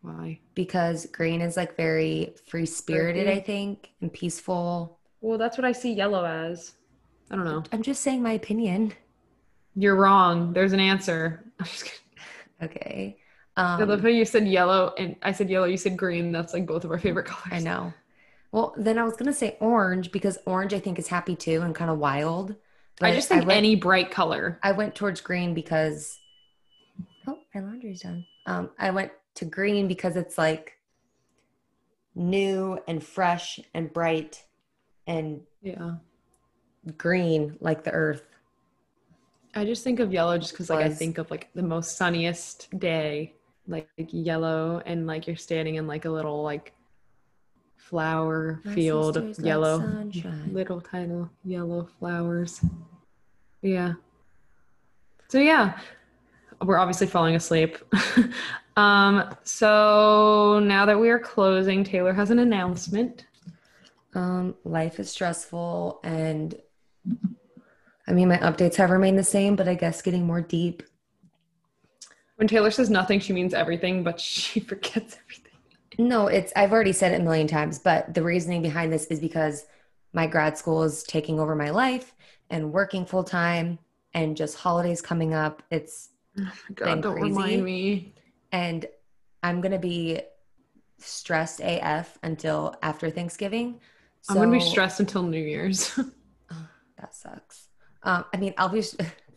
Why? 0.00 0.40
because 0.54 1.06
green 1.06 1.40
is 1.40 1.56
like 1.56 1.76
very 1.76 2.34
free 2.46 2.66
spirited, 2.66 3.28
I 3.28 3.40
think, 3.40 3.90
and 4.00 4.12
peaceful. 4.12 4.98
Well, 5.20 5.38
that's 5.38 5.58
what 5.58 5.64
I 5.64 5.72
see 5.72 5.92
yellow 5.92 6.24
as. 6.24 6.74
I 7.30 7.36
don't 7.36 7.44
know. 7.44 7.64
I'm 7.72 7.82
just 7.82 8.02
saying 8.02 8.22
my 8.22 8.32
opinion. 8.32 8.92
You're 9.76 9.96
wrong. 9.96 10.52
There's 10.52 10.72
an 10.72 10.80
answer. 10.80 11.44
I'm 11.60 11.66
just 11.66 11.84
kidding. 11.84 12.00
Okay. 12.62 13.18
I 13.56 13.76
love 13.78 13.90
Um, 13.90 14.00
how 14.02 14.08
you 14.08 14.24
said 14.24 14.46
yellow 14.48 14.94
and 14.98 15.16
I 15.22 15.32
said 15.32 15.48
yellow, 15.48 15.66
you 15.66 15.76
said 15.76 15.96
green. 15.96 16.32
That's 16.32 16.52
like 16.52 16.66
both 16.66 16.84
of 16.84 16.90
our 16.90 16.98
favorite 16.98 17.26
colors. 17.26 17.52
I 17.52 17.60
know. 17.60 17.92
Well, 18.52 18.74
then 18.76 18.98
I 18.98 19.04
was 19.04 19.16
gonna 19.16 19.32
say 19.32 19.56
orange 19.60 20.12
because 20.12 20.38
orange 20.46 20.72
I 20.74 20.80
think 20.80 20.98
is 20.98 21.08
happy 21.08 21.36
too 21.36 21.62
and 21.62 21.74
kind 21.74 21.90
of 21.90 21.98
wild. 21.98 22.56
I 23.02 23.14
just 23.14 23.28
think 23.28 23.46
went, 23.46 23.58
any 23.58 23.76
bright 23.76 24.10
color. 24.10 24.58
I 24.62 24.72
went 24.72 24.94
towards 24.94 25.20
green 25.20 25.52
because 25.52 26.18
oh 27.26 27.38
my 27.54 27.60
laundry's 27.60 28.00
done. 28.00 28.26
Um, 28.46 28.70
I 28.78 28.90
went 28.90 29.12
to 29.36 29.44
green 29.44 29.88
because 29.88 30.16
it's 30.16 30.38
like 30.38 30.78
new 32.14 32.78
and 32.88 33.02
fresh 33.04 33.60
and 33.74 33.92
bright 33.92 34.42
and 35.06 35.42
Yeah. 35.60 35.96
green 36.96 37.56
like 37.60 37.84
the 37.84 37.92
earth. 37.92 38.22
I 39.56 39.64
just 39.64 39.82
think 39.82 40.00
of 40.00 40.12
yellow 40.12 40.36
just 40.36 40.52
because 40.52 40.68
like 40.68 40.84
I 40.84 40.90
think 40.90 41.16
of 41.16 41.30
like 41.30 41.48
the 41.54 41.62
most 41.62 41.96
sunniest 41.96 42.68
day, 42.78 43.34
like, 43.66 43.88
like 43.96 44.08
yellow, 44.12 44.82
and 44.84 45.06
like 45.06 45.26
you're 45.26 45.36
standing 45.36 45.76
in 45.76 45.86
like 45.86 46.04
a 46.04 46.10
little 46.10 46.42
like 46.42 46.74
flower 47.78 48.60
My 48.64 48.74
field 48.74 49.16
of 49.16 49.38
yellow, 49.38 49.78
sunshine. 49.78 50.50
little 50.52 50.80
tiny 50.80 51.24
yellow 51.44 51.88
flowers. 51.98 52.60
Yeah. 53.62 53.94
So 55.28 55.38
yeah, 55.38 55.78
we're 56.62 56.78
obviously 56.78 57.06
falling 57.06 57.34
asleep. 57.34 57.78
um. 58.76 59.34
So 59.42 60.60
now 60.62 60.84
that 60.84 61.00
we 61.00 61.08
are 61.08 61.18
closing, 61.18 61.82
Taylor 61.82 62.12
has 62.12 62.30
an 62.30 62.40
announcement. 62.40 63.24
Um, 64.14 64.54
life 64.64 65.00
is 65.00 65.10
stressful 65.10 66.00
and 66.04 66.54
I 68.08 68.12
mean 68.12 68.28
my 68.28 68.38
updates 68.38 68.76
have 68.76 68.90
remained 68.90 69.18
the 69.18 69.24
same, 69.24 69.56
but 69.56 69.68
I 69.68 69.74
guess 69.74 70.02
getting 70.02 70.26
more 70.26 70.40
deep. 70.40 70.82
When 72.36 72.46
Taylor 72.48 72.70
says 72.70 72.90
nothing, 72.90 73.18
she 73.20 73.32
means 73.32 73.54
everything, 73.54 74.04
but 74.04 74.20
she 74.20 74.60
forgets 74.70 75.16
everything. 75.24 75.52
No, 75.98 76.26
it's 76.26 76.52
I've 76.54 76.72
already 76.72 76.92
said 76.92 77.12
it 77.12 77.20
a 77.20 77.24
million 77.24 77.46
times, 77.46 77.78
but 77.78 78.12
the 78.14 78.22
reasoning 78.22 78.62
behind 78.62 78.92
this 78.92 79.06
is 79.06 79.18
because 79.20 79.64
my 80.12 80.26
grad 80.26 80.56
school 80.58 80.82
is 80.82 81.02
taking 81.02 81.40
over 81.40 81.54
my 81.54 81.70
life 81.70 82.14
and 82.50 82.72
working 82.72 83.06
full 83.06 83.24
time 83.24 83.78
and 84.14 84.36
just 84.36 84.56
holidays 84.56 85.00
coming 85.00 85.34
up. 85.34 85.62
It's 85.70 86.10
Oh 86.38 86.52
God, 86.74 87.00
don't 87.02 87.14
crazy. 87.14 87.28
remind 87.30 87.64
me. 87.64 88.14
and 88.52 88.84
I'm 89.42 89.60
gonna 89.62 89.78
be 89.78 90.20
stressed 90.98 91.60
AF 91.60 92.18
until 92.22 92.74
after 92.82 93.10
Thanksgiving. 93.10 93.80
I'm 94.28 94.36
gonna 94.36 94.50
be 94.52 94.60
stressed 94.60 95.00
until 95.00 95.22
New 95.22 95.42
Year's. 95.42 95.98
That 96.98 97.14
sucks. 97.14 97.65
Um, 98.06 98.24
I 98.32 98.38
mean, 98.38 98.54
I'll 98.56 98.68
be. 98.70 98.82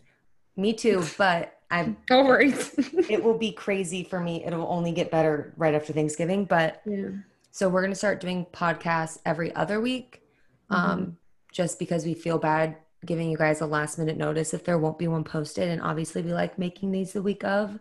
me 0.56 0.74
too, 0.74 1.04
but 1.18 1.58
I'm. 1.70 1.98
Don't 2.08 2.26
worry. 2.26 2.54
It 3.10 3.24
will 3.24 3.38
be 3.38 3.52
crazy 3.52 4.04
for 4.04 4.20
me. 4.20 4.46
It'll 4.46 4.68
only 4.72 4.92
get 4.92 5.10
better 5.10 5.52
right 5.58 5.74
after 5.74 5.92
Thanksgiving, 5.94 6.46
but 6.46 6.82
yeah. 6.86 7.08
So 7.52 7.68
we're 7.68 7.82
going 7.82 7.92
to 7.92 7.98
start 7.98 8.20
doing 8.22 8.46
podcasts 8.54 9.18
every 9.26 9.54
other 9.56 9.82
week, 9.82 10.22
um, 10.70 11.18
just 11.52 11.80
because 11.80 12.06
we 12.06 12.14
feel 12.14 12.38
bad 12.38 12.78
giving 13.06 13.32
you 13.32 13.38
guys 13.38 13.62
a 13.62 13.66
last 13.66 13.98
minute 13.98 14.18
notice 14.18 14.54
if 14.54 14.64
there 14.64 14.78
won't 14.78 15.00
be 15.00 15.08
one 15.08 15.24
posted. 15.24 15.70
And 15.70 15.82
obviously, 15.82 16.22
we 16.22 16.32
like 16.34 16.60
making 16.60 16.92
these 16.92 17.14
the 17.14 17.22
week 17.24 17.44
of 17.44 17.80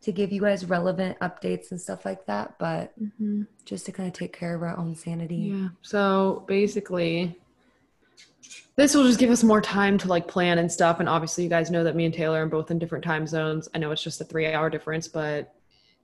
to 0.00 0.10
give 0.10 0.32
you 0.32 0.40
guys 0.40 0.64
relevant 0.64 1.16
updates 1.20 1.70
and 1.70 1.80
stuff 1.80 2.04
like 2.04 2.26
that. 2.26 2.58
But 2.58 2.92
Mhm. 3.00 3.46
just 3.64 3.86
to 3.86 3.92
kind 3.92 4.08
of 4.08 4.12
take 4.14 4.32
care 4.32 4.56
of 4.56 4.62
our 4.62 4.76
own 4.76 4.96
sanity. 4.96 5.36
Yeah. 5.54 5.68
So 5.82 6.44
basically, 6.48 7.38
this 8.76 8.94
will 8.94 9.04
just 9.04 9.18
give 9.18 9.30
us 9.30 9.42
more 9.44 9.60
time 9.60 9.98
to 9.98 10.08
like 10.08 10.26
plan 10.28 10.58
and 10.58 10.70
stuff. 10.70 10.98
And 11.00 11.08
obviously, 11.08 11.44
you 11.44 11.50
guys 11.50 11.70
know 11.70 11.84
that 11.84 11.94
me 11.96 12.04
and 12.06 12.14
Taylor 12.14 12.42
are 12.44 12.46
both 12.46 12.70
in 12.70 12.78
different 12.78 13.04
time 13.04 13.26
zones. 13.26 13.68
I 13.74 13.78
know 13.78 13.90
it's 13.90 14.02
just 14.02 14.20
a 14.20 14.24
three 14.24 14.52
hour 14.52 14.70
difference, 14.70 15.08
but 15.08 15.54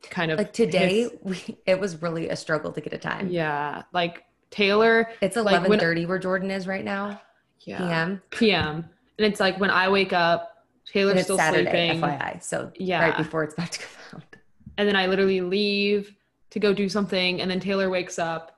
kind 0.03 0.31
of 0.31 0.39
Like 0.39 0.53
today, 0.53 1.09
we, 1.23 1.57
it 1.67 1.81
was 1.81 2.01
really 2.03 2.29
a 2.29 2.37
struggle 2.37 2.73
to 2.73 2.81
get 2.81 2.93
a 2.93 2.99
time. 2.99 3.29
yeah. 3.31 3.83
Like 3.93 4.25
Taylor, 4.51 5.09
It's 5.21 5.37
Like, 5.37 5.43
eleven 5.53 5.71
when- 5.71 5.81
thirty 5.81 6.07
where 6.07 6.19
Jordan 6.19 6.51
is 6.51 6.67
right 6.67 6.85
now. 6.85 7.21
yeah, 7.63 7.79
PM. 7.79 8.23
PM. 8.31 8.77
And 9.19 9.27
it's 9.27 9.41
like 9.41 9.59
when 9.59 9.71
I 9.71 9.89
wake 9.89 10.13
up, 10.13 10.65
Taylor's 10.87 11.11
And 11.13 11.19
it's 11.19 11.27
still 11.27 11.37
Saturday, 11.37 11.89
sleeping. 11.91 12.01
FYI. 12.01 12.43
So 12.43 12.71
Yeah. 12.77 13.01
right 13.09 13.17
before 13.17 13.45
it's 13.45 13.55
about 13.55 13.73
to 13.73 13.81
come 13.81 13.89
out. 14.21 14.37
and 14.79 14.89
then 14.89 14.95
I 14.97 15.07
literally 15.07 15.41
leave 15.41 16.15
to 16.51 16.61
go 16.61 16.73
do 16.73 16.89
something, 16.89 17.41
and 17.43 17.51
then 17.51 17.61
Taylor 17.61 17.91
wakes 17.91 18.19
up, 18.19 18.58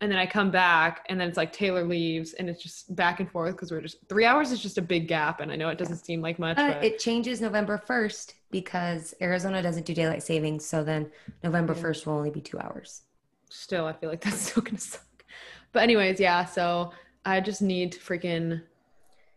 and 0.00 0.10
then 0.10 0.18
I 0.18 0.26
come 0.26 0.50
back, 0.50 1.04
and 1.08 1.20
then 1.20 1.28
it's 1.28 1.36
like 1.36 1.52
Taylor 1.52 1.84
leaves, 1.84 2.34
and 2.34 2.48
it's 2.48 2.62
just 2.62 2.94
back 2.94 3.18
and 3.20 3.30
forth 3.30 3.56
because 3.56 3.70
we're 3.72 3.80
just 3.80 3.98
three 4.08 4.24
hours 4.24 4.52
is 4.52 4.60
just 4.60 4.78
a 4.78 4.82
big 4.82 5.08
gap, 5.08 5.40
and 5.40 5.50
I 5.50 5.56
know 5.56 5.68
it 5.70 5.78
doesn't 5.78 6.04
seem 6.04 6.20
like 6.22 6.38
much, 6.38 6.56
Uh, 6.58 6.74
but 6.74 6.84
it 6.84 6.98
changes 6.98 7.40
November 7.40 7.82
1st 7.86 8.34
because 8.50 9.14
Arizona 9.20 9.60
doesn't 9.62 9.86
do 9.86 9.94
daylight 9.94 10.22
savings. 10.22 10.64
So 10.64 10.84
then 10.84 11.10
November 11.42 11.74
Yeah. 11.74 11.82
1st 11.82 12.06
will 12.06 12.14
only 12.14 12.30
be 12.30 12.40
two 12.40 12.58
hours. 12.60 13.02
still 13.50 13.86
I 13.86 13.92
feel 13.92 14.10
like 14.10 14.20
that's 14.20 14.40
still 14.50 14.62
gonna 14.62 14.78
suck. 14.78 15.24
But 15.72 15.82
anyways, 15.82 16.20
yeah. 16.20 16.44
So 16.44 16.92
I 17.24 17.40
just 17.40 17.60
need 17.62 17.92
to 17.92 17.98
freaking. 17.98 18.62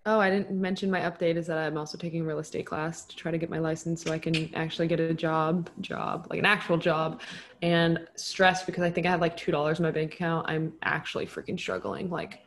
Oh, 0.06 0.20
I 0.20 0.32
didn't 0.32 0.50
mention 0.50 0.90
my 0.90 1.02
update 1.02 1.36
is 1.36 1.46
that 1.46 1.60
I'm 1.60 1.78
also 1.78 1.96
taking 1.96 2.22
a 2.22 2.24
real 2.24 2.40
estate 2.40 2.66
class 2.66 3.06
to 3.06 3.16
try 3.16 3.30
to 3.32 3.38
get 3.38 3.52
my 3.52 3.60
license 3.60 4.02
so 4.04 4.12
I 4.12 4.18
can 4.18 4.50
actually 4.56 4.88
get 4.88 5.00
a 5.00 5.14
job, 5.14 5.70
job 5.80 6.26
like 6.32 6.40
an 6.40 6.46
actual 6.46 6.78
job, 6.78 7.22
and 7.62 8.08
stressed 8.16 8.66
because 8.66 8.84
I 8.84 8.90
think 8.90 9.06
I 9.06 9.12
have 9.12 9.22
like 9.22 9.38
two 9.38 9.52
dollars 9.52 9.78
in 9.78 9.84
my 9.84 9.92
bank 9.92 10.14
account. 10.16 10.50
I'm 10.50 10.74
actually 10.82 11.28
freaking 11.28 11.60
struggling. 11.60 12.10
Like, 12.10 12.40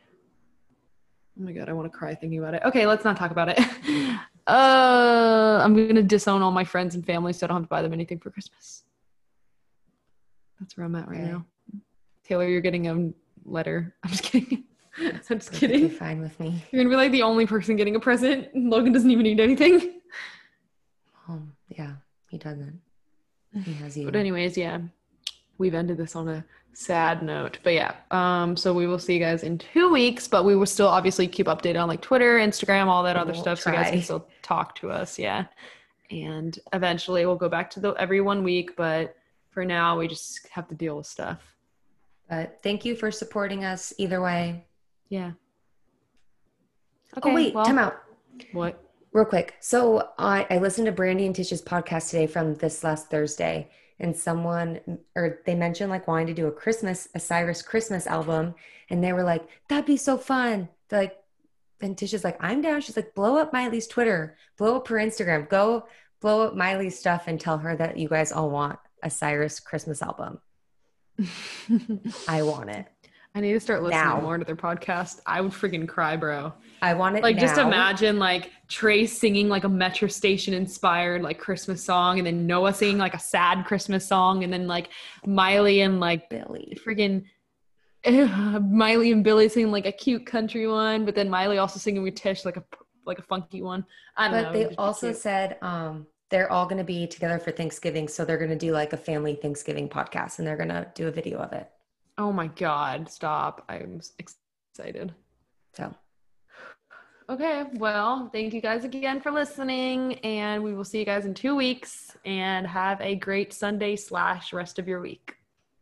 oh 1.39 1.43
my 1.43 1.53
god, 1.53 1.69
I 1.69 1.73
want 1.73 1.89
to 1.89 1.97
cry 1.97 2.13
thinking 2.13 2.39
about 2.39 2.55
it. 2.55 2.63
Okay, 2.65 2.85
let's 2.85 3.05
not 3.05 3.15
talk 3.15 3.31
about 3.31 3.49
it. 3.49 3.59
Uh, 4.47 5.59
I'm 5.63 5.75
gonna 5.75 6.03
disown 6.03 6.43
all 6.43 6.51
my 6.51 6.63
friends 6.63 6.93
and 6.93 7.03
family 7.03 7.33
so 7.33 7.45
I 7.45 7.47
don't 7.47 7.55
have 7.57 7.63
to 7.63 7.67
buy 7.67 7.81
them 7.81 7.93
anything 7.93 8.19
for 8.19 8.29
Christmas. 8.29 8.83
That's 10.59 10.77
where 10.77 10.85
I'm 10.85 10.93
at 10.93 11.07
right 11.09 11.19
Okay. 11.19 11.29
now. 11.31 11.45
Taylor, 12.23 12.47
you're 12.47 12.61
getting 12.61 12.87
a 12.87 13.11
letter. 13.43 13.95
I'm 14.03 14.11
just 14.11 14.21
kidding. 14.21 14.65
I'm 14.99 15.39
just 15.39 15.51
kidding. 15.51 15.89
fine 15.89 16.21
with 16.21 16.39
me. 16.39 16.63
You're 16.71 16.83
gonna 16.83 16.89
be 16.89 16.95
like 16.95 17.11
the 17.11 17.23
only 17.23 17.45
person 17.45 17.75
getting 17.75 17.95
a 17.95 17.99
present. 17.99 18.47
Logan 18.55 18.93
doesn't 18.93 19.11
even 19.11 19.23
need 19.23 19.39
anything. 19.39 20.01
Um, 21.27 21.53
yeah, 21.69 21.93
he 22.29 22.37
doesn't. 22.37 22.79
He 23.63 23.73
has 23.73 23.97
you. 23.97 24.05
But 24.05 24.15
anyways, 24.15 24.57
yeah, 24.57 24.79
we've 25.57 25.73
ended 25.73 25.97
this 25.97 26.15
on 26.15 26.27
a 26.29 26.45
sad 26.73 27.23
note. 27.23 27.57
But 27.63 27.73
yeah, 27.73 27.95
um, 28.11 28.55
so 28.55 28.73
we 28.73 28.85
will 28.87 28.99
see 28.99 29.13
you 29.13 29.19
guys 29.19 29.43
in 29.43 29.57
two 29.57 29.91
weeks. 29.91 30.27
But 30.27 30.45
we 30.45 30.55
will 30.55 30.65
still 30.65 30.87
obviously 30.87 31.27
keep 31.27 31.47
updated 31.47 31.81
on 31.81 31.87
like 31.87 32.01
Twitter, 32.01 32.37
Instagram, 32.37 32.87
all 32.87 33.03
that 33.03 33.15
other 33.15 33.31
We'll 33.33 33.41
stuff, 33.41 33.59
so 33.59 33.71
you 33.71 33.77
guys 33.77 33.91
can 33.91 34.01
still 34.01 34.27
talk 34.41 34.75
to 34.75 34.91
us. 34.91 35.17
Yeah, 35.17 35.45
and 36.11 36.57
eventually 36.73 37.25
we'll 37.25 37.35
go 37.35 37.49
back 37.49 37.69
to 37.71 37.79
the 37.79 37.91
every 37.93 38.21
one 38.21 38.43
week. 38.43 38.75
But 38.75 39.15
for 39.49 39.65
now, 39.65 39.97
we 39.97 40.07
just 40.07 40.47
have 40.49 40.67
to 40.67 40.75
deal 40.75 40.97
with 40.97 41.07
stuff. 41.07 41.55
But 42.29 42.59
thank 42.63 42.85
you 42.85 42.95
for 42.95 43.11
supporting 43.11 43.63
us 43.63 43.93
either 43.97 44.21
way. 44.21 44.65
Yeah. 45.15 45.31
oh, 47.23 47.33
wait, 47.33 47.55
well, 47.55 47.63
time 47.63 47.79
out. 47.79 48.03
What? 48.51 48.83
Real 49.13 49.23
quick. 49.23 49.55
So 49.61 50.09
I, 50.19 50.45
I 50.49 50.57
listened 50.57 50.87
to 50.87 50.91
Brandi 50.91 51.25
and 51.25 51.33
Tish's 51.33 51.61
podcast 51.61 52.09
today 52.09 52.27
from 52.27 52.55
this 52.55 52.83
last 52.83 53.09
Thursday, 53.09 53.69
and 53.97 54.13
someone 54.13 54.81
or 55.15 55.39
they 55.45 55.55
mentioned 55.55 55.89
like 55.89 56.05
wanting 56.05 56.27
to 56.27 56.33
do 56.33 56.47
a 56.47 56.51
Christmas, 56.51 57.07
a 57.15 57.19
Cyrus 57.21 57.61
Christmas 57.61 58.07
album, 58.07 58.55
and 58.89 59.01
they 59.01 59.13
were 59.13 59.23
like, 59.23 59.47
"That'd 59.69 59.85
be 59.85 59.95
so 59.95 60.17
fun." 60.17 60.67
They're 60.89 61.03
like, 61.03 61.17
and 61.79 61.97
Tish 61.97 62.13
is 62.13 62.25
like, 62.25 62.35
"I'm 62.41 62.61
down." 62.61 62.81
She's 62.81 62.97
like, 62.97 63.15
"Blow 63.15 63.37
up 63.37 63.53
Miley's 63.53 63.87
Twitter, 63.87 64.35
blow 64.57 64.75
up 64.75 64.87
her 64.89 64.97
Instagram, 64.97 65.47
go 65.47 65.87
blow 66.19 66.47
up 66.47 66.55
Miley's 66.55 66.99
stuff, 66.99 67.23
and 67.27 67.39
tell 67.39 67.59
her 67.59 67.73
that 67.77 67.97
you 67.97 68.09
guys 68.09 68.33
all 68.33 68.49
want 68.49 68.79
a 69.01 69.09
Cyrus 69.09 69.61
Christmas 69.61 70.01
album. 70.01 70.39
I 72.27 72.43
want 72.43 72.69
it. 72.69 72.87
I 73.35 73.41
need 73.41 73.51
to 73.51 73.59
start 73.59 73.83
listening 73.83 74.01
Now. 74.01 74.21
more 74.21 74.37
to 74.37 74.45
their 74.45 74.55
podcast. 74.55 75.19
I 75.25 75.41
would 75.41 75.51
freaking 75.51 75.85
cry, 75.85 76.15
bro. 76.15 76.53
I 76.81 76.93
want 76.93 77.17
it 77.17 77.23
Like 77.23 77.37
just 77.37 77.57
imagine 77.57 78.17
like 78.17 78.49
Trey 78.69 79.05
singing 79.05 79.49
like 79.49 79.65
a 79.65 79.69
Metro 79.69 80.07
Station 80.07 80.53
inspired 80.53 81.21
like 81.21 81.37
Christmas 81.37 81.83
song, 81.83 82.17
and 82.17 82.25
then 82.25 82.47
Noah 82.47 82.73
singing 82.73 82.97
like 82.97 83.13
a 83.13 83.19
sad 83.19 83.65
Christmas 83.65 84.07
song, 84.07 84.45
and 84.45 84.53
then 84.53 84.67
like 84.67 84.89
Miley 85.25 85.81
and 85.81 85.99
like 85.99 86.29
Billy. 86.29 86.77
freaking 86.85 87.25
Miley 88.61 89.11
and 89.11 89.21
Billy 89.21 89.49
singing 89.49 89.71
like 89.71 89.85
a 89.85 89.91
cute 89.91 90.25
country 90.25 90.65
one, 90.65 91.03
but 91.03 91.13
then 91.13 91.29
Miley 91.29 91.57
also 91.57 91.77
singing 91.77 92.03
with 92.03 92.15
Tish 92.15 92.45
like 92.45 92.55
a 92.55 92.63
like 93.05 93.19
a 93.19 93.23
funky 93.23 93.61
one. 93.61 93.85
I 94.15 94.29
don't 94.29 94.43
know. 94.43 94.43
But 94.43 94.49
it 94.49 94.53
they 94.53 94.59
would 94.59 94.67
just 94.69 94.77
be 94.77 94.83
also 94.83 95.11
said 95.11 95.57
um, 95.61 96.07
they're 96.29 96.49
all 96.49 96.65
going 96.65 96.77
to 96.77 96.85
be 96.85 97.05
together 97.05 97.39
for 97.39 97.51
Thanksgiving. 97.51 98.07
So 98.07 98.23
they're 98.23 98.37
going 98.37 98.49
to 98.49 98.55
do 98.55 98.71
like 98.71 98.93
a 98.93 98.97
family 98.97 99.35
Thanksgiving 99.35 99.89
podcast 99.89 100.39
and 100.39 100.47
they're 100.47 100.55
going 100.55 100.69
to 100.69 100.89
do 100.95 101.07
a 101.09 101.11
video 101.11 101.39
of 101.39 101.51
it. 101.51 101.69
"Oh 102.17 102.31
my 102.31 102.47
god, 102.47 103.09
stop! 103.09 103.63
I'm 103.69 104.01
excited." 104.19 105.13
So 105.73 105.93
Okay, 107.27 107.63
well, 107.77 108.29
thank 108.31 108.53
you 108.53 108.61
guys 108.61 108.83
again 108.83 109.19
for 109.19 109.31
listening, 109.31 110.19
and 110.19 110.63
we 110.63 110.75
will 110.75 110.83
see 110.83 110.99
you 110.99 111.05
guys 111.05 111.25
in 111.25 111.33
two 111.33 111.55
weeks. 111.55 112.15
And 112.23 112.67
have 112.67 113.01
a 113.01 113.15
great 113.15 113.51
Sunday 113.51 113.95
slash 113.95 114.53
rest 114.53 114.77
of 114.77 114.87
your 114.87 115.01
week. 115.01 115.35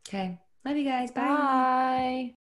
Okay. 0.08 0.40
Love 0.66 0.78
you 0.78 0.86
guys. 0.86 1.12
Bye. 1.12 1.22
Bye. 1.22 2.34